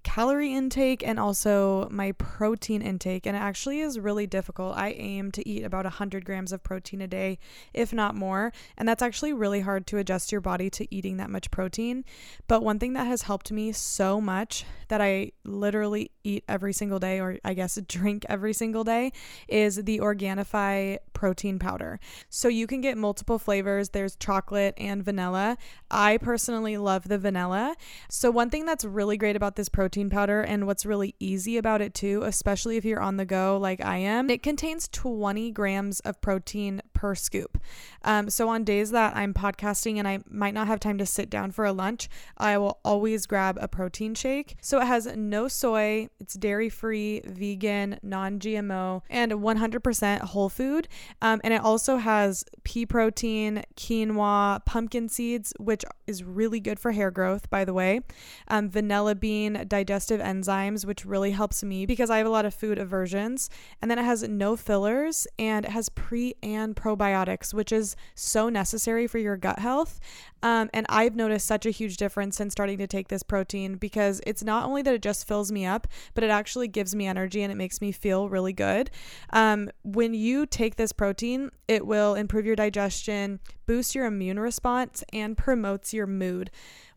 [0.03, 3.27] calorie intake and also my protein intake.
[3.27, 4.77] And it actually is really difficult.
[4.77, 7.39] I aim to eat about 100 grams of protein a day,
[7.75, 8.53] if not more.
[8.77, 12.05] And that's actually really hard to adjust your body to eating that much protein.
[12.49, 16.99] But one thing that has helped me so much that I literally eat every single
[16.99, 19.13] day, or I guess drink every single day,
[19.49, 22.01] is the Organifi protein powder.
[22.31, 23.91] So you can get multiple flavors.
[23.91, 25.59] There's chocolate and vanilla.
[25.91, 27.77] I personally love the vanilla.
[28.09, 31.81] So one thing that's really great about this protein powder and what's really easy about
[31.81, 36.01] it too, especially if you're on the go like I am, it contains 20 grams
[36.01, 37.57] of protein per scoop.
[38.05, 41.31] Um, so on days that I'm podcasting and I might not have time to sit
[41.31, 44.57] down for a lunch, I will always grab a protein shake.
[44.61, 50.89] So it has no soy, it's dairy free, vegan, non GMO, and 100% whole food.
[51.23, 56.93] Um, and it also has pea protein, quinoa, pumpkin seeds, which is really good for
[56.93, 58.03] hair growth, by the way,
[58.49, 62.53] um, vanilla bean, digestive enzymes, which really helps me because I have a lot of
[62.53, 63.49] food aversions.
[63.81, 68.49] And then it has no fillers and it has pre and probiotics, which is so
[68.49, 70.01] necessary for your gut health.
[70.43, 74.21] Um, and I've noticed such a huge difference since starting to take this protein because
[74.27, 77.43] it's not only that it just fills me up, but it actually gives me energy
[77.43, 78.91] and it makes me feel really good.
[79.33, 85.05] Um, when you take this protein, it will improve your digestion, boost your immune response,
[85.13, 86.51] and promotes your mood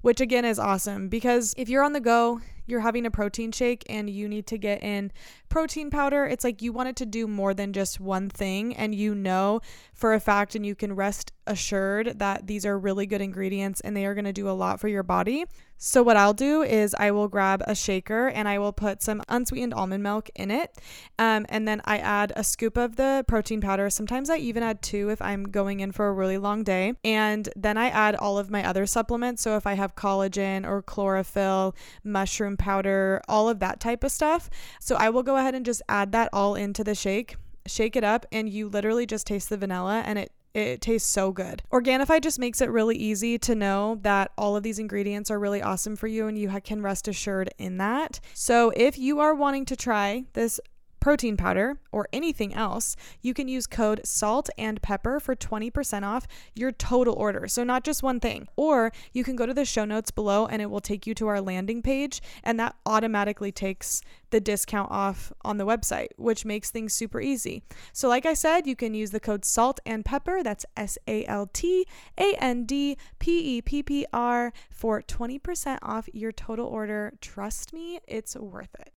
[0.04, 3.84] which again is awesome because if you're on the go, you're having a protein shake
[3.90, 5.12] and you need to get in
[5.50, 8.76] protein powder, it's like you want it to do more than just one thing.
[8.76, 9.62] And you know
[9.94, 13.96] for a fact, and you can rest assured that these are really good ingredients and
[13.96, 15.46] they are going to do a lot for your body.
[15.78, 19.22] So, what I'll do is I will grab a shaker and I will put some
[19.28, 20.78] unsweetened almond milk in it.
[21.20, 23.90] Um, and then I add a scoop of the protein powder.
[23.90, 26.94] Sometimes I even add two if I'm going in for a really long day.
[27.04, 29.42] And then I add all of my other supplements.
[29.42, 34.50] So, if I have collagen or chlorophyll, mushroom powder, all of that type of stuff.
[34.80, 38.04] So, I will go ahead and just add that all into the shake shake it
[38.04, 41.64] up and you literally just taste the vanilla and it it tastes so good.
[41.72, 45.62] Organifi just makes it really easy to know that all of these ingredients are really
[45.62, 48.20] awesome for you and you can rest assured in that.
[48.34, 50.60] So, if you are wanting to try this
[51.04, 56.26] protein powder, or anything else, you can use code SALT and PEPPER for 20% off
[56.56, 57.46] your total order.
[57.50, 58.48] So, not just one thing.
[58.56, 61.28] Or you can go to the show notes below and it will take you to
[61.28, 66.72] our landing page, and that automatically takes the discount off on the website, which makes
[66.72, 67.64] things super easy.
[67.92, 71.26] So, like I said, you can use the code SALT and PEPPER, that's S A
[71.26, 71.86] L T
[72.18, 77.12] A N D P E P P R, for 20% off your total order.
[77.20, 78.93] Trust me, it's worth it.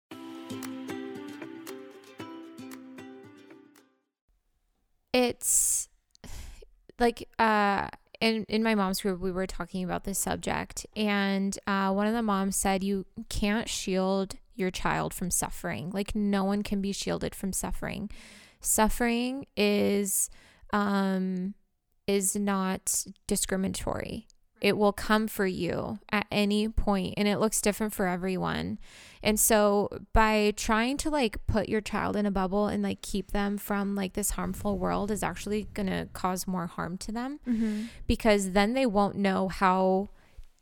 [5.14, 5.88] It's
[6.98, 7.88] like uh
[8.20, 12.12] in in my mom's group we were talking about this subject and uh, one of
[12.12, 15.90] the moms said you can't shield your child from suffering.
[15.90, 18.10] Like no one can be shielded from suffering.
[18.60, 20.30] Suffering is
[20.72, 21.54] um
[22.06, 24.26] is not discriminatory
[24.64, 28.78] it will come for you at any point and it looks different for everyone.
[29.22, 33.32] And so by trying to like put your child in a bubble and like keep
[33.32, 37.40] them from like this harmful world is actually going to cause more harm to them
[37.46, 37.82] mm-hmm.
[38.06, 40.08] because then they won't know how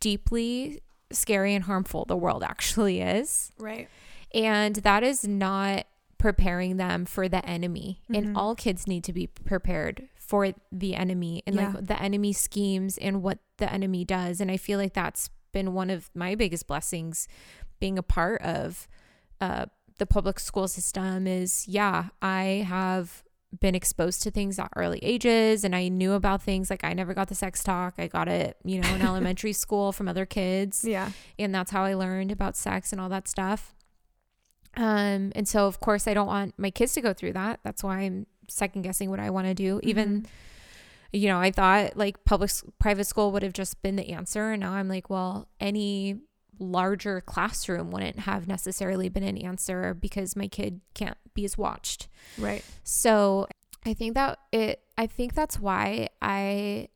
[0.01, 3.53] deeply scary and harmful the world actually is.
[3.57, 3.89] Right.
[4.35, 5.87] And that is not
[6.19, 8.01] preparing them for the enemy.
[8.11, 8.15] Mm-hmm.
[8.17, 11.73] And all kids need to be prepared for the enemy and yeah.
[11.75, 14.41] like the enemy schemes and what the enemy does.
[14.41, 17.29] And I feel like that's been one of my biggest blessings
[17.81, 18.89] being a part of
[19.43, 19.67] uh,
[19.99, 23.23] the public school system is yeah, I have
[23.61, 27.13] been exposed to things at early ages and I knew about things like I never
[27.13, 27.97] got the sex talk.
[27.99, 30.83] I got it, you know, in elementary school from other kids.
[30.83, 31.11] Yeah.
[31.39, 33.75] And that's how I learned about sex and all that stuff.
[34.79, 37.61] Um and so of course I don't want my kids to go through that.
[37.63, 39.77] That's why I'm second guessing what I want to do.
[39.77, 39.89] Mm-hmm.
[39.89, 40.27] Even,
[41.13, 44.53] you know, I thought like public private school would have just been the answer.
[44.53, 46.21] And now I'm like, well, any
[46.59, 52.09] larger classroom wouldn't have necessarily been an answer because my kid can't be as watched.
[52.39, 52.65] Right.
[52.85, 53.49] So
[53.85, 56.89] I think that it, I think that's why I,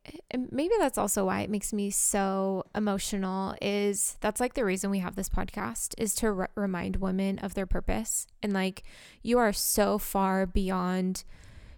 [0.52, 5.00] maybe that's also why it makes me so emotional is that's like the reason we
[5.00, 8.28] have this podcast is to re- remind women of their purpose.
[8.42, 8.84] And like,
[9.22, 11.24] you are so far beyond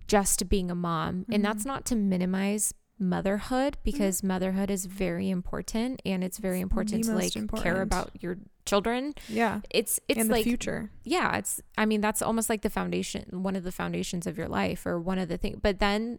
[0.09, 1.21] just being a mom.
[1.21, 1.35] Mm-hmm.
[1.35, 1.69] And that's mm-hmm.
[1.69, 4.29] not to minimize motherhood because mm-hmm.
[4.29, 7.63] motherhood is very important and it's very important to like important.
[7.63, 9.15] care about your children.
[9.29, 9.61] Yeah.
[9.71, 10.91] It's it's In like future.
[11.05, 14.49] Yeah, it's I mean that's almost like the foundation, one of the foundations of your
[14.49, 15.59] life or one of the things.
[15.63, 16.19] But then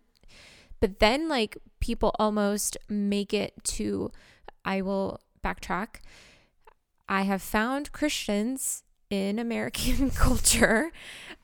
[0.80, 4.12] but then like people almost make it to
[4.63, 5.97] I will backtrack.
[7.10, 10.91] I have found Christians in American culture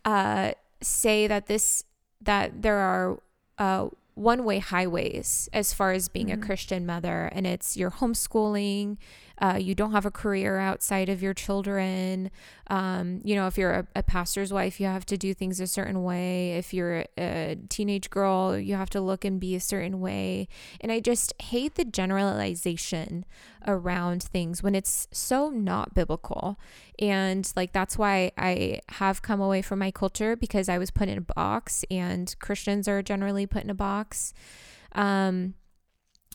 [0.05, 1.83] uh say that this
[2.21, 3.19] that there are
[3.57, 6.33] uh, one way highways as far as being Mhm.
[6.33, 8.97] a Christian mother, and it's your homeschooling.
[9.39, 12.31] Uh, you don't have a career outside of your children.
[12.67, 15.67] Um, you know, if you're a, a pastor's wife, you have to do things a
[15.67, 16.53] certain way.
[16.53, 20.47] If you're a teenage girl, you have to look and be a certain way.
[20.79, 23.25] And I just hate the generalization
[23.67, 26.57] around things when it's so not biblical.
[26.99, 31.09] And like that's why I have come away from my culture because I was put
[31.09, 34.33] in a box and Christians are generally put in a box.
[34.93, 35.55] Um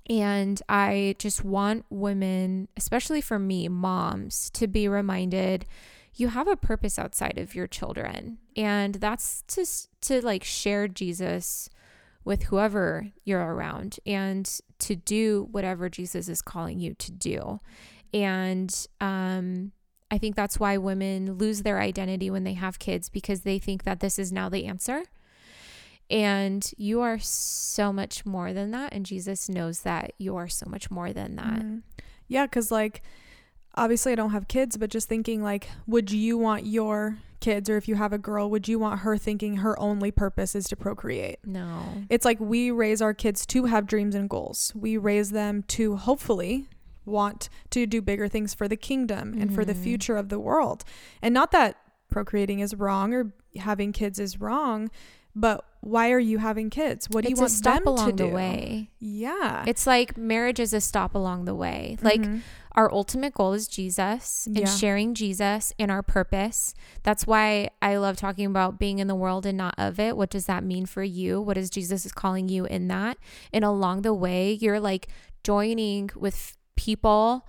[0.09, 5.67] and I just want women, especially for me, moms, to be reminded
[6.15, 8.39] you have a purpose outside of your children.
[8.57, 9.67] And that's to
[10.03, 11.69] to like share Jesus
[12.25, 17.61] with whoever you're around and to do whatever Jesus is calling you to do.
[18.13, 19.73] And um
[20.11, 23.85] I think that's why women lose their identity when they have kids because they think
[23.85, 25.05] that this is now the answer.
[26.11, 28.93] And you are so much more than that.
[28.93, 31.61] And Jesus knows that you are so much more than that.
[31.63, 31.83] Mhm.
[32.27, 33.03] Yeah, because like
[33.77, 37.77] obviously I don't have kids, but just thinking like, would you want your kids, or
[37.79, 40.77] if you have a girl, would you want her thinking her only purpose is to
[40.77, 41.39] procreate?
[41.47, 42.05] No.
[42.11, 44.73] It's like we raise our kids to have dreams and goals.
[44.75, 46.69] We raise them to hopefully
[47.07, 49.83] want to do bigger things for the kingdom and for the Mhm.
[49.83, 50.85] future of the world.
[51.23, 51.77] And not that
[52.11, 54.91] procreating is wrong or having kids is wrong,
[55.35, 57.09] but why are you having kids?
[57.09, 58.25] What do it's you want a stop them to along do?
[58.25, 58.91] the way.
[58.99, 59.65] Yeah.
[59.67, 61.97] It's like marriage is a stop along the way.
[62.03, 62.43] Like Mhm.
[62.73, 64.67] our ultimate goal is Jesus and Yeah.
[64.67, 66.75] sharing Jesus and our purpose.
[67.03, 70.17] That's why I love talking about being in the world and not of it.
[70.19, 71.41] What does that mean for you?
[71.41, 73.17] What is Jesus is calling you in that?
[73.53, 75.09] And along the way, you're like
[75.45, 77.47] joining with people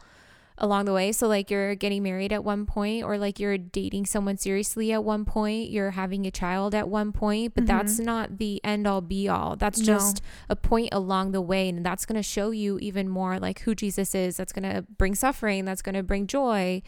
[0.61, 1.11] along the way.
[1.11, 5.03] So like you're getting married at one point or like you're dating someone seriously at
[5.03, 8.05] one point, you're having a child at one point, but that's Mhm.
[8.05, 9.55] not the end all be all.
[9.57, 9.85] That's No.
[9.85, 13.61] just a point along the way and that's going to show you even more like
[13.61, 14.37] who Jesus is.
[14.37, 16.81] That's going to bring suffering, that's going to bring joy.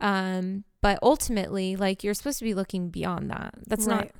[0.00, 3.54] Um but ultimately like you're supposed to be looking beyond that.
[3.66, 4.10] That's not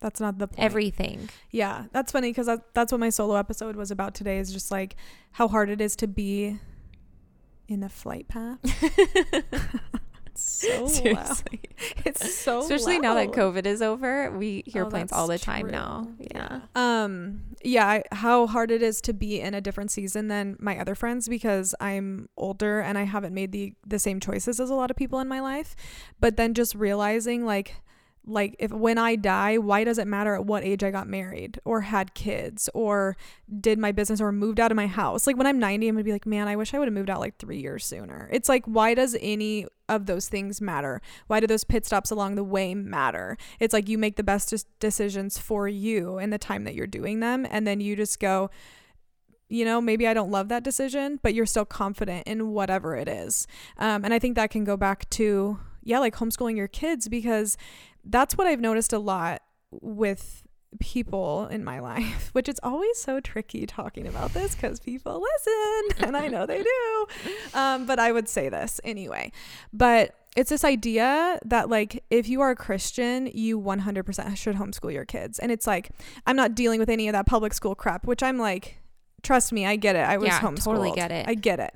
[0.00, 0.60] That's not the point.
[0.60, 1.28] everything.
[1.50, 4.38] Yeah, that's funny because that, that's what my solo episode was about today.
[4.38, 4.94] Is just like
[5.32, 6.58] how hard it is to be
[7.68, 8.58] in a flight path.
[10.32, 11.42] It's so loud.
[12.06, 13.32] It's so Especially now that.
[13.32, 15.72] COVID is over, we hear Oh, planes all the time true.
[15.72, 16.08] now.
[16.18, 16.60] Yeah.
[16.74, 20.78] Um, yeah, I, how hard it is to be in a different season than my
[20.78, 24.74] other friends because I'm older and I haven't made the the same choices as a
[24.74, 25.76] lot of people in my life.
[26.20, 27.74] But then just realizing like
[28.26, 31.60] like if when I die, why does it matter at what age I got married
[31.64, 33.16] or had kids or
[33.60, 35.26] did my business or moved out of my house?
[35.26, 37.10] Like when I'm 90, I'm gonna be like, man, I wish I would have moved
[37.10, 38.28] out like three years sooner.
[38.32, 41.00] It's like, why does any of those things matter?
[41.28, 43.38] Why do those pit stops along the way matter?
[43.60, 47.20] It's like you make the best decisions for you in the time that you're doing
[47.20, 48.50] them, and then you just go,
[49.48, 53.08] you know, maybe I don't love that decision, but you're still confident in whatever it
[53.08, 53.46] is.
[53.78, 57.56] Um, and I think that can go back to, yeah, like homeschooling your kids because
[58.04, 60.42] that's what I've noticed a lot with
[60.80, 66.04] people in my life, which it's always so tricky talking about this because people listen
[66.08, 67.06] and I know they do.
[67.54, 69.32] Um, but I would say this anyway.
[69.72, 74.92] But it's this idea that like if you are a Christian, you 100% should homeschool
[74.92, 75.38] your kids.
[75.38, 75.90] And it's like
[76.26, 78.78] I'm not dealing with any of that public school crap, which I'm like
[79.22, 80.00] trust me, I get it.
[80.00, 80.64] I was Yeah, homeschooled.
[80.64, 81.26] totally get it.
[81.28, 81.74] I get it.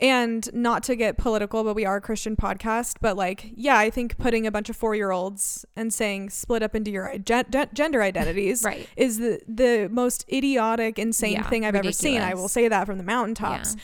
[0.00, 2.96] And not to get political, but we are a Christian podcast.
[3.00, 6.60] But like, yeah, I think putting a bunch of four year olds and saying split
[6.60, 8.88] up into your gen- gender identities Right.
[8.96, 12.20] is the the most idiotic, insane Yeah, thing I've ever seen.
[12.20, 13.76] I will say that from the mountaintops.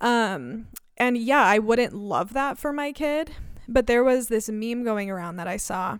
[0.00, 3.32] Um, and yeah, I wouldn't love that for my kid.
[3.66, 5.98] But there was this meme going around that I saw.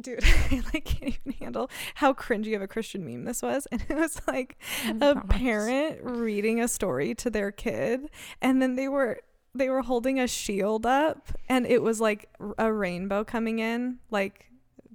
[0.00, 0.20] Dude,
[0.50, 3.66] I like can't even handle how cringy of a Christian meme this was.
[3.72, 8.10] And it was like Oh a parent reading a story to their kid
[8.42, 9.20] and then they were
[9.54, 14.50] they were holding a shield up and it was like a rainbow coming in like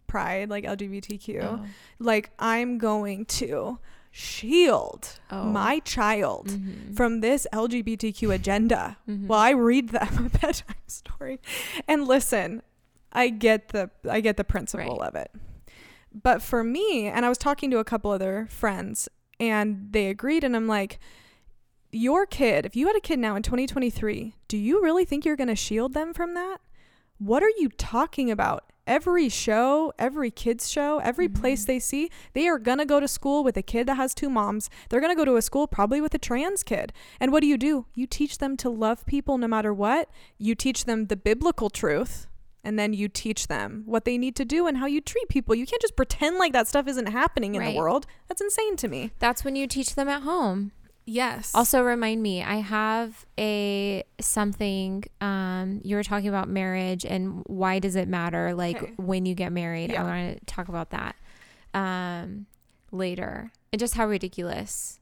[0.06, 1.66] pride like lgbtq Oh.
[1.98, 3.80] like i'm going to
[4.12, 5.44] shield Oh.
[5.46, 6.96] my child Mhm.
[6.96, 9.26] from this lgbtq agenda Mhm.
[9.26, 11.40] while i read them a bedtime story
[11.88, 12.62] and listen
[13.14, 15.08] i get the i get the principle Right.
[15.08, 15.32] of it.
[16.12, 19.08] But for me and i was talking to a couple other friends
[19.40, 21.00] and they agreed and i'm like
[21.92, 25.36] your kid if you had a kid now in 2023 do you really think you're
[25.36, 26.58] going to shield them from that?
[27.20, 28.66] What are you talking about?
[28.86, 31.68] Every show every kids show every place Mhm.
[31.68, 34.30] they see they are going to go to school with a kid that has two
[34.30, 34.70] moms.
[34.90, 36.92] They're going to go to a school probably with a trans kid.
[37.20, 37.86] And what do you do?
[37.96, 40.10] You teach them to love people no matter what.
[40.38, 42.28] You teach them the biblical truth
[42.64, 45.54] and then you teach them what they need to do and how you treat people.
[45.56, 47.74] You can't just pretend like that stuff isn't happening in Right.
[47.74, 48.06] the world.
[48.28, 49.12] That's insane to me.
[49.20, 50.72] That's when you teach them at home.
[51.06, 51.52] Yes.
[51.54, 57.80] Also remind me, I have a something um you were talking about marriage and why
[57.80, 58.94] does it matter like Okay.
[58.96, 59.92] when you get married.
[59.92, 60.02] Yeah.
[60.02, 61.16] I want to talk about that
[61.74, 62.46] um
[62.92, 63.52] later.
[63.72, 65.00] And just how ridiculous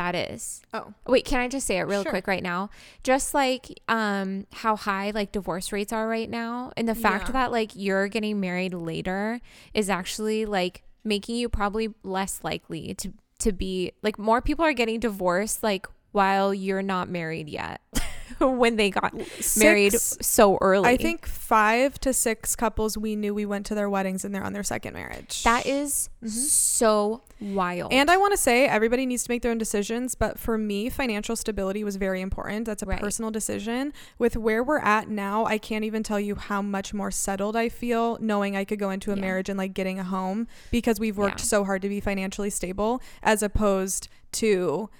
[0.00, 0.62] that is.
[0.72, 2.10] oh, Wait, can I just say it real Sure.
[2.10, 2.70] quick right now?
[3.02, 7.32] Just like um how high like divorce rates are right now and the fact Yeah.
[7.32, 9.40] that like you're getting married later
[9.74, 14.72] is actually like making you probably less likely to to be like more people are
[14.74, 17.80] getting divorced like while you're not married yet
[18.38, 19.14] when they got
[19.56, 20.88] married so early.
[20.88, 24.44] I think five to six couples we knew we went to their weddings and they're
[24.44, 25.42] on their second marriage.
[25.44, 27.90] that is so wild.
[27.90, 28.00] Mm-hmm.
[28.00, 30.90] And I want to say everybody needs to make their own decisions, but for me,
[30.90, 32.66] financial stability was very important.
[32.66, 33.00] That's a Right.
[33.00, 33.92] personal decision.
[34.18, 37.68] With where we're at now, I can't even tell you how much more settled I
[37.68, 39.20] feel knowing I could go into a Yeah.
[39.22, 41.44] marriage and like getting a home because we've worked Yeah.
[41.46, 44.90] so hard to be financially stable as opposed to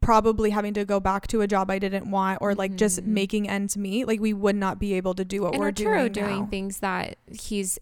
[0.00, 3.06] probably having to go back to a job I didn't want or like just Mhm.
[3.06, 4.06] making ends meet.
[4.06, 6.46] Like we would not be able to do what and we're Arturo doing, doing now.
[6.46, 7.78] things that he's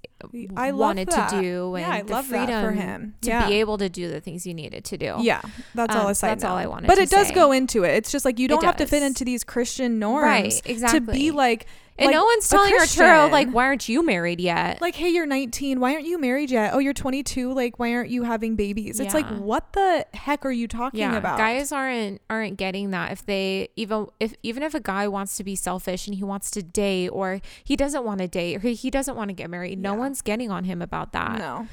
[0.56, 3.14] I wanted to do and Yeah, I the love that freedom for him.
[3.22, 3.46] to Yeah.
[3.48, 5.16] be able to do the things you needed to do.
[5.20, 5.42] Yeah,
[5.74, 6.56] that's all Um, a side that's all.
[6.56, 7.34] I wanted But it does say.
[7.34, 7.94] go into it.
[7.94, 11.00] It's just like you don't have to fit into these Christian norms Right, exactly.
[11.00, 11.66] to be like
[11.96, 14.80] and like no one's telling Arturo like, why aren't you married yet?
[14.80, 16.74] like hey you're 19 why aren't you married yet?
[16.74, 18.98] Oh you're 22 like why aren't you having babies?
[19.00, 21.38] It's like what the heck are you talking yeah, about?
[21.38, 25.44] guys aren't aren't getting that if they even if even if a guy wants to
[25.44, 28.90] be selfish and he wants to date or he doesn't want to date or he,
[28.90, 31.38] doesn't want to get married, no one's getting on him about that.
[31.38, 31.68] no.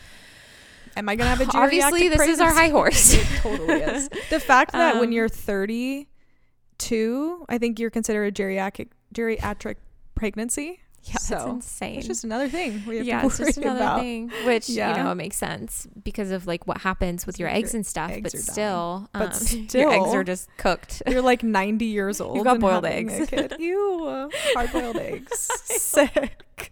[0.97, 3.13] Am i gonna have a geriatric Obviously, this is our high horse.
[3.17, 4.09] it totally is.
[4.29, 9.75] The fact that when Um, you're 32 i think you're considered a geriatric geriatric
[10.15, 11.97] pregnancy Yeah, that's insane.
[11.97, 13.99] it's just another thing we have yeah, to it's just another about.
[14.01, 14.95] thing, which Yeah.
[14.97, 17.73] you know it makes sense because of like what happens with So your your eggs
[17.73, 18.11] and stuff.
[18.11, 21.01] eggs but still, But um, your eggs are just cooked.
[21.07, 22.37] You're like 90 years old.
[22.37, 23.31] You got boiled eggs.
[23.59, 25.39] Ew, hard boiled eggs.
[25.65, 26.71] Sick.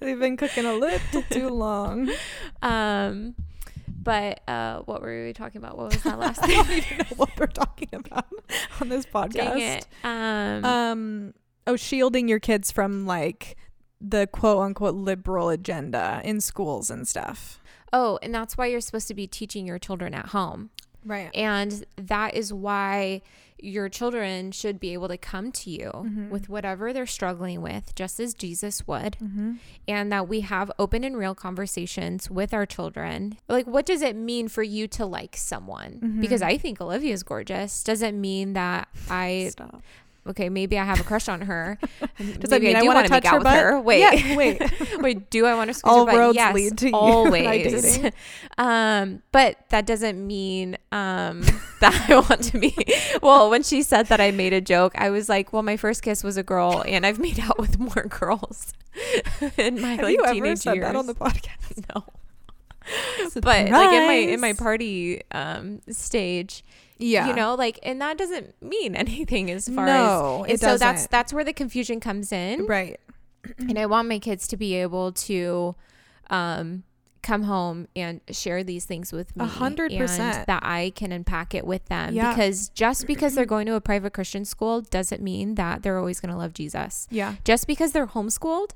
[0.00, 2.10] They've been cooking a little too long.
[2.62, 3.34] Um,
[3.88, 5.76] but uh, what were we talking about?
[5.76, 6.56] What was that last I thing?
[6.56, 8.26] don't even know what we're talking about
[8.80, 9.32] on this podcast.
[9.32, 9.86] Dang it.
[10.04, 11.34] Um, Um,
[11.66, 13.56] oh, shielding your kids from like
[14.00, 17.58] the quote unquote liberal agenda in schools and stuff.
[17.94, 20.70] oh, and that's why you're supposed to be teaching your children at home.
[21.04, 21.30] Right.
[21.34, 23.20] And that is why
[23.58, 26.30] your children should be able to come to you Mhm.
[26.30, 29.16] with whatever they're struggling with, just as Jesus would.
[29.22, 29.52] Mm-hmm.
[29.86, 33.36] and that we have open and real conversations with our children.
[33.48, 36.00] Like, what does it mean for you to like someone?
[36.02, 36.20] Mhm.
[36.20, 37.84] Because I think Olivia is gorgeous.
[37.84, 39.82] Does it mean that I, Stop.
[40.26, 41.78] Okay, maybe I have a crush on her.
[42.18, 43.54] Does that mean I, do want to touch her butt?
[43.54, 43.80] her.
[43.80, 44.62] Wait, Yeah, wait.
[45.00, 47.98] wait, do I want to squeeze All her roads yes, lead to you always.
[48.58, 51.42] um, but that doesn't mean um
[51.80, 52.74] that I want to be.
[53.22, 54.92] Well, when she said that, I made a joke.
[54.96, 57.78] I was like, well, my first kiss was a girl, and I've made out with
[57.78, 58.72] more girls
[59.56, 60.84] in my Have like you ever teenage said years.
[60.86, 61.84] that on the podcast?
[61.94, 62.04] no.
[63.34, 66.64] But like in my in my party um stage,
[67.02, 67.26] Yeah.
[67.28, 70.80] you know, like and that doesn't mean anything as far No, as it so that's
[70.80, 71.10] doesn't.
[71.10, 72.66] that's where the confusion comes in.
[72.66, 72.98] Right.
[73.58, 75.74] And I want my kids to be able to
[76.30, 76.84] um
[77.22, 79.44] come home and share these things with me.
[79.44, 80.46] A hundred and percent.
[80.48, 82.14] That I can unpack it with them.
[82.14, 82.30] Yeah.
[82.32, 86.18] Because just because they're going to a private Christian school doesn't mean that they're always
[86.20, 87.06] gonna love Jesus.
[87.10, 87.36] Yeah.
[87.44, 88.70] Just because they're homeschooled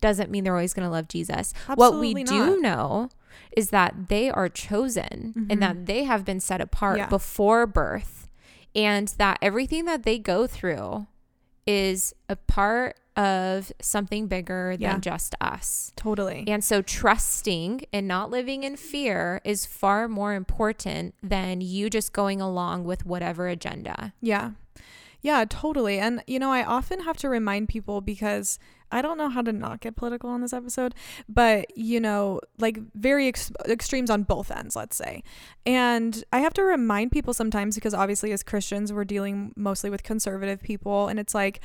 [0.00, 1.52] doesn't mean they're always going to love Jesus.
[1.74, 2.60] what we Absolutely do not.
[2.62, 3.08] know
[3.56, 5.46] is that they are chosen Mhm.
[5.52, 7.06] and that they have been set apart Yeah.
[7.08, 8.28] before birth
[8.74, 11.06] and that everything that they go through
[11.66, 14.92] is a part of something bigger Yeah.
[14.92, 15.92] than just us.
[15.96, 16.44] Totally.
[16.48, 22.12] And so trusting and not living in fear is far more important than you just
[22.12, 24.14] going along with whatever agenda.
[24.20, 24.52] Yeah.
[25.22, 25.98] Yeah, totally.
[25.98, 28.58] And, you know, I often have to remind people because
[28.92, 30.94] I don't know how to not get political on this episode,
[31.28, 35.22] but, you know, like very ex- extremes on both ends, let's say.
[35.64, 40.02] And I have to remind people sometimes because obviously as Christians, we're dealing mostly with
[40.02, 41.08] conservative people.
[41.08, 41.60] And it's like,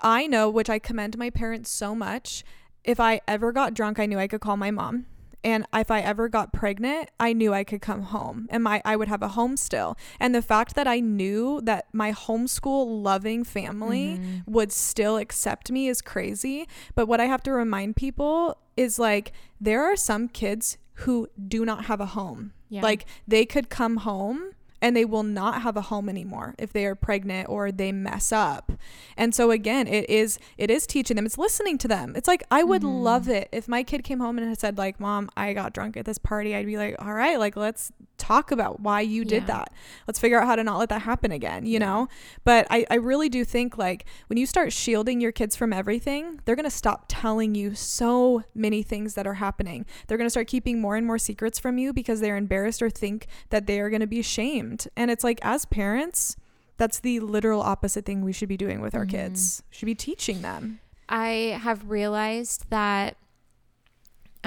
[0.00, 2.44] I know, which I commend my parents so much.
[2.84, 5.06] If I ever got drunk, I knew I could call my mom.
[5.44, 8.96] And if I ever got pregnant, I knew I could come home and my I
[8.96, 9.96] would have a home still.
[10.18, 14.52] And the fact that I knew that my homeschool loving family Mm-hmm.
[14.52, 16.66] would still accept me is crazy.
[16.94, 21.64] But what I have to remind people is like there are some kids who do
[21.64, 22.52] not have a home.
[22.68, 22.82] Yeah.
[22.82, 26.86] Like they could come home and they will not have a home anymore if they
[26.86, 28.72] are pregnant or they mess up.
[29.16, 31.26] And so again, it is it is teaching them.
[31.26, 32.14] It's listening to them.
[32.16, 33.02] It's like I would Mhm.
[33.02, 35.96] love it if my kid came home and had said like, "Mom, I got drunk
[35.96, 37.92] at this party." I'd be like, "All right, like let's
[38.28, 39.54] talk about why you did Yeah.
[39.54, 39.72] that.
[40.06, 41.78] Let's figure out how to not let that happen again." You Yeah.
[41.86, 42.08] know.
[42.44, 46.40] But I I really do think like when you start shielding your kids from everything,
[46.44, 49.86] they're gonna stop telling you so many things that are happening.
[50.06, 53.26] They're gonna start keeping more and more secrets from you because they're embarrassed or think
[53.50, 54.88] that they are gonna be shamed.
[54.96, 56.36] And it's like as parents.
[56.76, 59.10] That's the literal opposite thing we should be doing with our Mhm.
[59.10, 59.62] kids.
[59.70, 60.78] Should be teaching them.
[61.08, 63.16] I have realized that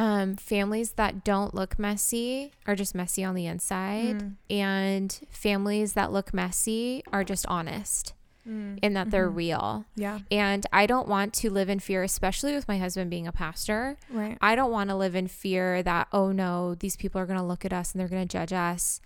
[0.02, 4.36] um, families that don't look messy are just messy on the inside, Mm.
[4.50, 9.36] and families that look messy are just honest in that they're Mhm.
[9.36, 9.86] real.
[9.96, 10.20] Yeah.
[10.32, 13.98] And I don't want to live in fear, especially with my husband being a pastor.
[14.10, 14.36] Right.
[14.42, 17.46] I don't want to live in fear that, oh no, these people are going to
[17.46, 19.00] look at us and they're going to judge us.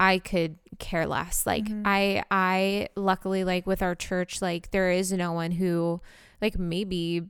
[0.00, 1.46] I could care less.
[1.46, 1.82] Like Mhm.
[1.84, 6.00] I I luckily like with our church like there is no one who
[6.42, 7.28] like maybe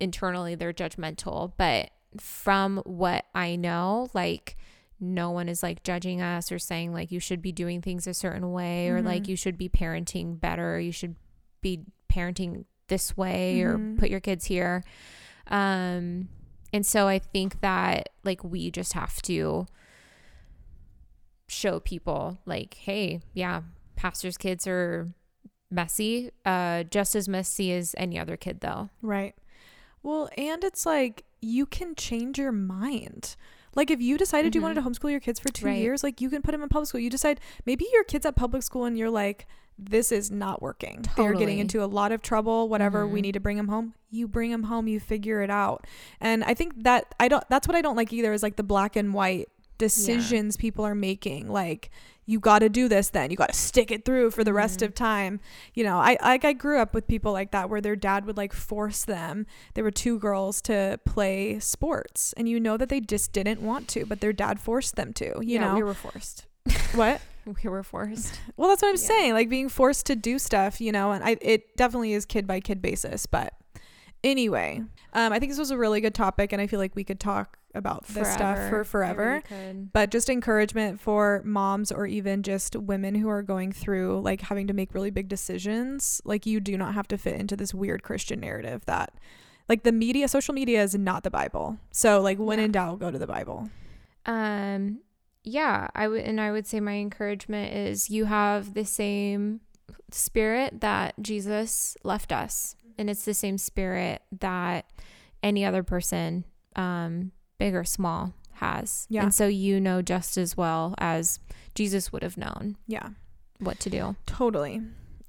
[0.00, 4.56] internally they're judgmental, but from what I know, like
[5.00, 8.14] no one is like judging us or saying like you should be doing things a
[8.14, 9.28] certain way or like Mhm.
[9.28, 11.16] you should be parenting better, you should
[11.60, 13.96] be parenting this way Mhm.
[13.96, 14.82] or put your kids here.
[15.48, 16.28] Um
[16.72, 19.66] and so I think that like we just have to
[21.48, 23.62] show people like, hey, yeah,
[23.96, 25.08] pastors' kids are
[25.70, 28.90] messy, uh, just as messy as any other kid though.
[29.02, 29.34] Right.
[30.02, 33.36] Well, and it's like you can change your mind.
[33.74, 35.66] Like if you decided you wanted to homeschool your kids for two Mm-hmm.
[35.68, 35.80] Right.
[35.82, 37.00] years, like you can put them in public school.
[37.00, 41.04] You decide maybe your kids at public school and you're like, this is not working.
[41.16, 42.68] They're getting into a lot of trouble.
[42.68, 43.22] Whatever, we Mhm.
[43.22, 43.94] need to bring them home.
[44.10, 44.86] You bring them home.
[44.86, 45.84] You figure it out.
[46.20, 47.42] And I think that I don't.
[47.48, 48.32] That's what I don't like either.
[48.32, 51.48] Is like the black and white decisions people are making.
[51.48, 51.90] Like
[52.26, 53.10] you got to do this.
[53.10, 54.86] Then you got to stick it through for the rest Mhm.
[54.86, 55.40] of time.
[55.74, 58.36] You know, I like I grew up with people like that where their dad would
[58.36, 59.46] like force them.
[59.74, 63.88] There were two girls to play sports, and you know that they just didn't want
[63.88, 65.24] to, but their dad forced them to.
[65.40, 66.46] You yeah, know we were forced.
[66.94, 67.20] what?
[67.62, 68.40] We were forced.
[68.56, 69.00] Well, that's what I'm Yeah.
[69.06, 69.32] saying.
[69.34, 72.60] Like being forced to do stuff, you know, and I it definitely is kid by
[72.60, 73.26] kid basis.
[73.26, 73.52] But
[74.22, 77.04] anyway, um, I think this was a really good topic, and I feel like we
[77.04, 79.42] could talk about this stuff for I really forever.
[79.92, 84.66] But just encouragement for moms or even just women who are going through like having
[84.66, 86.20] to make really big decisions.
[86.24, 89.14] Like you do not have to fit into this weird Christian narrative that
[89.68, 91.78] like the media, social media is not the Bible.
[91.90, 92.64] So like when Yeah.
[92.66, 93.68] in doubt, go to the Bible.
[94.26, 95.00] Um,
[95.42, 99.60] yeah, I would, and I would say my encouragement is you have the same
[100.10, 104.86] spirit that Jesus left us, and it's the same spirit that
[105.42, 106.44] any other person,
[106.76, 107.32] um,
[107.64, 109.06] big or small, has.
[109.08, 109.22] Yeah.
[109.22, 111.38] And so you know just as well as
[111.74, 113.08] Jesus would have known Yeah.
[113.58, 114.16] what to do.
[114.26, 114.82] Totally.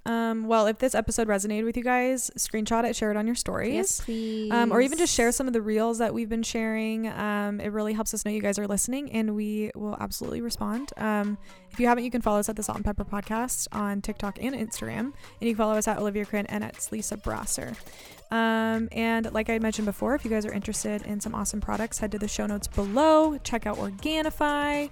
[0.08, 3.34] Um, well, if this episode resonated with you guys, screenshot it, share it on your
[3.36, 3.74] stories.
[3.74, 4.52] Yes, please.
[4.52, 7.08] Um, or even just share some of the reels that we've been sharing.
[7.08, 10.92] Um, it really helps us know you guys are listening, and we will absolutely respond.
[10.98, 11.40] Um,
[11.72, 14.38] if you haven't, you can follow us at the Salt and Pepper Podcast on TikTok
[14.40, 17.74] and Instagram, and you can follow us at Olivia Crin and at Lisa Brasser.
[18.32, 22.00] Um, and like I mentioned before, if you guys are interested in some awesome products,
[22.00, 23.38] head to the show notes below.
[23.40, 24.90] Check out Organifi,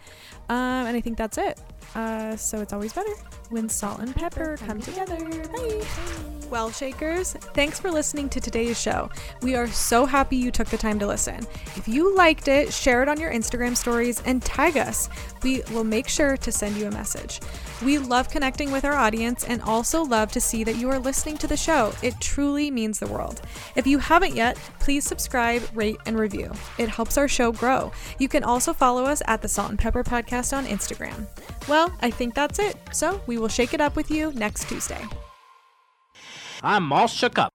[0.49, 1.59] um, and I think that's it.
[1.95, 3.13] Uh, so it's always better
[3.49, 5.17] when salt and pepper come together.
[5.47, 5.86] Bye.
[6.49, 9.09] Well, Shakers, thanks for listening to today's show.
[9.41, 11.47] We are so happy you took the time to listen.
[11.75, 15.09] If you liked it, share it on your Instagram stories and tag us.
[15.41, 17.39] We will make sure to send you a message.
[17.84, 21.38] We love connecting with our audience and also love to see that you are listening
[21.39, 21.91] to the show.
[22.03, 23.41] It truly means the world.
[23.75, 26.51] If you haven't yet, please subscribe, rate, and review.
[26.77, 27.91] It helps our show grow.
[28.19, 31.25] You can also follow us at the Salt and Pepper Podcast on Instagram.
[31.74, 32.76] Well, I think that's it.
[32.91, 35.03] So we will shake it up with you next Tuesday.
[36.61, 37.51] I'm all shook up.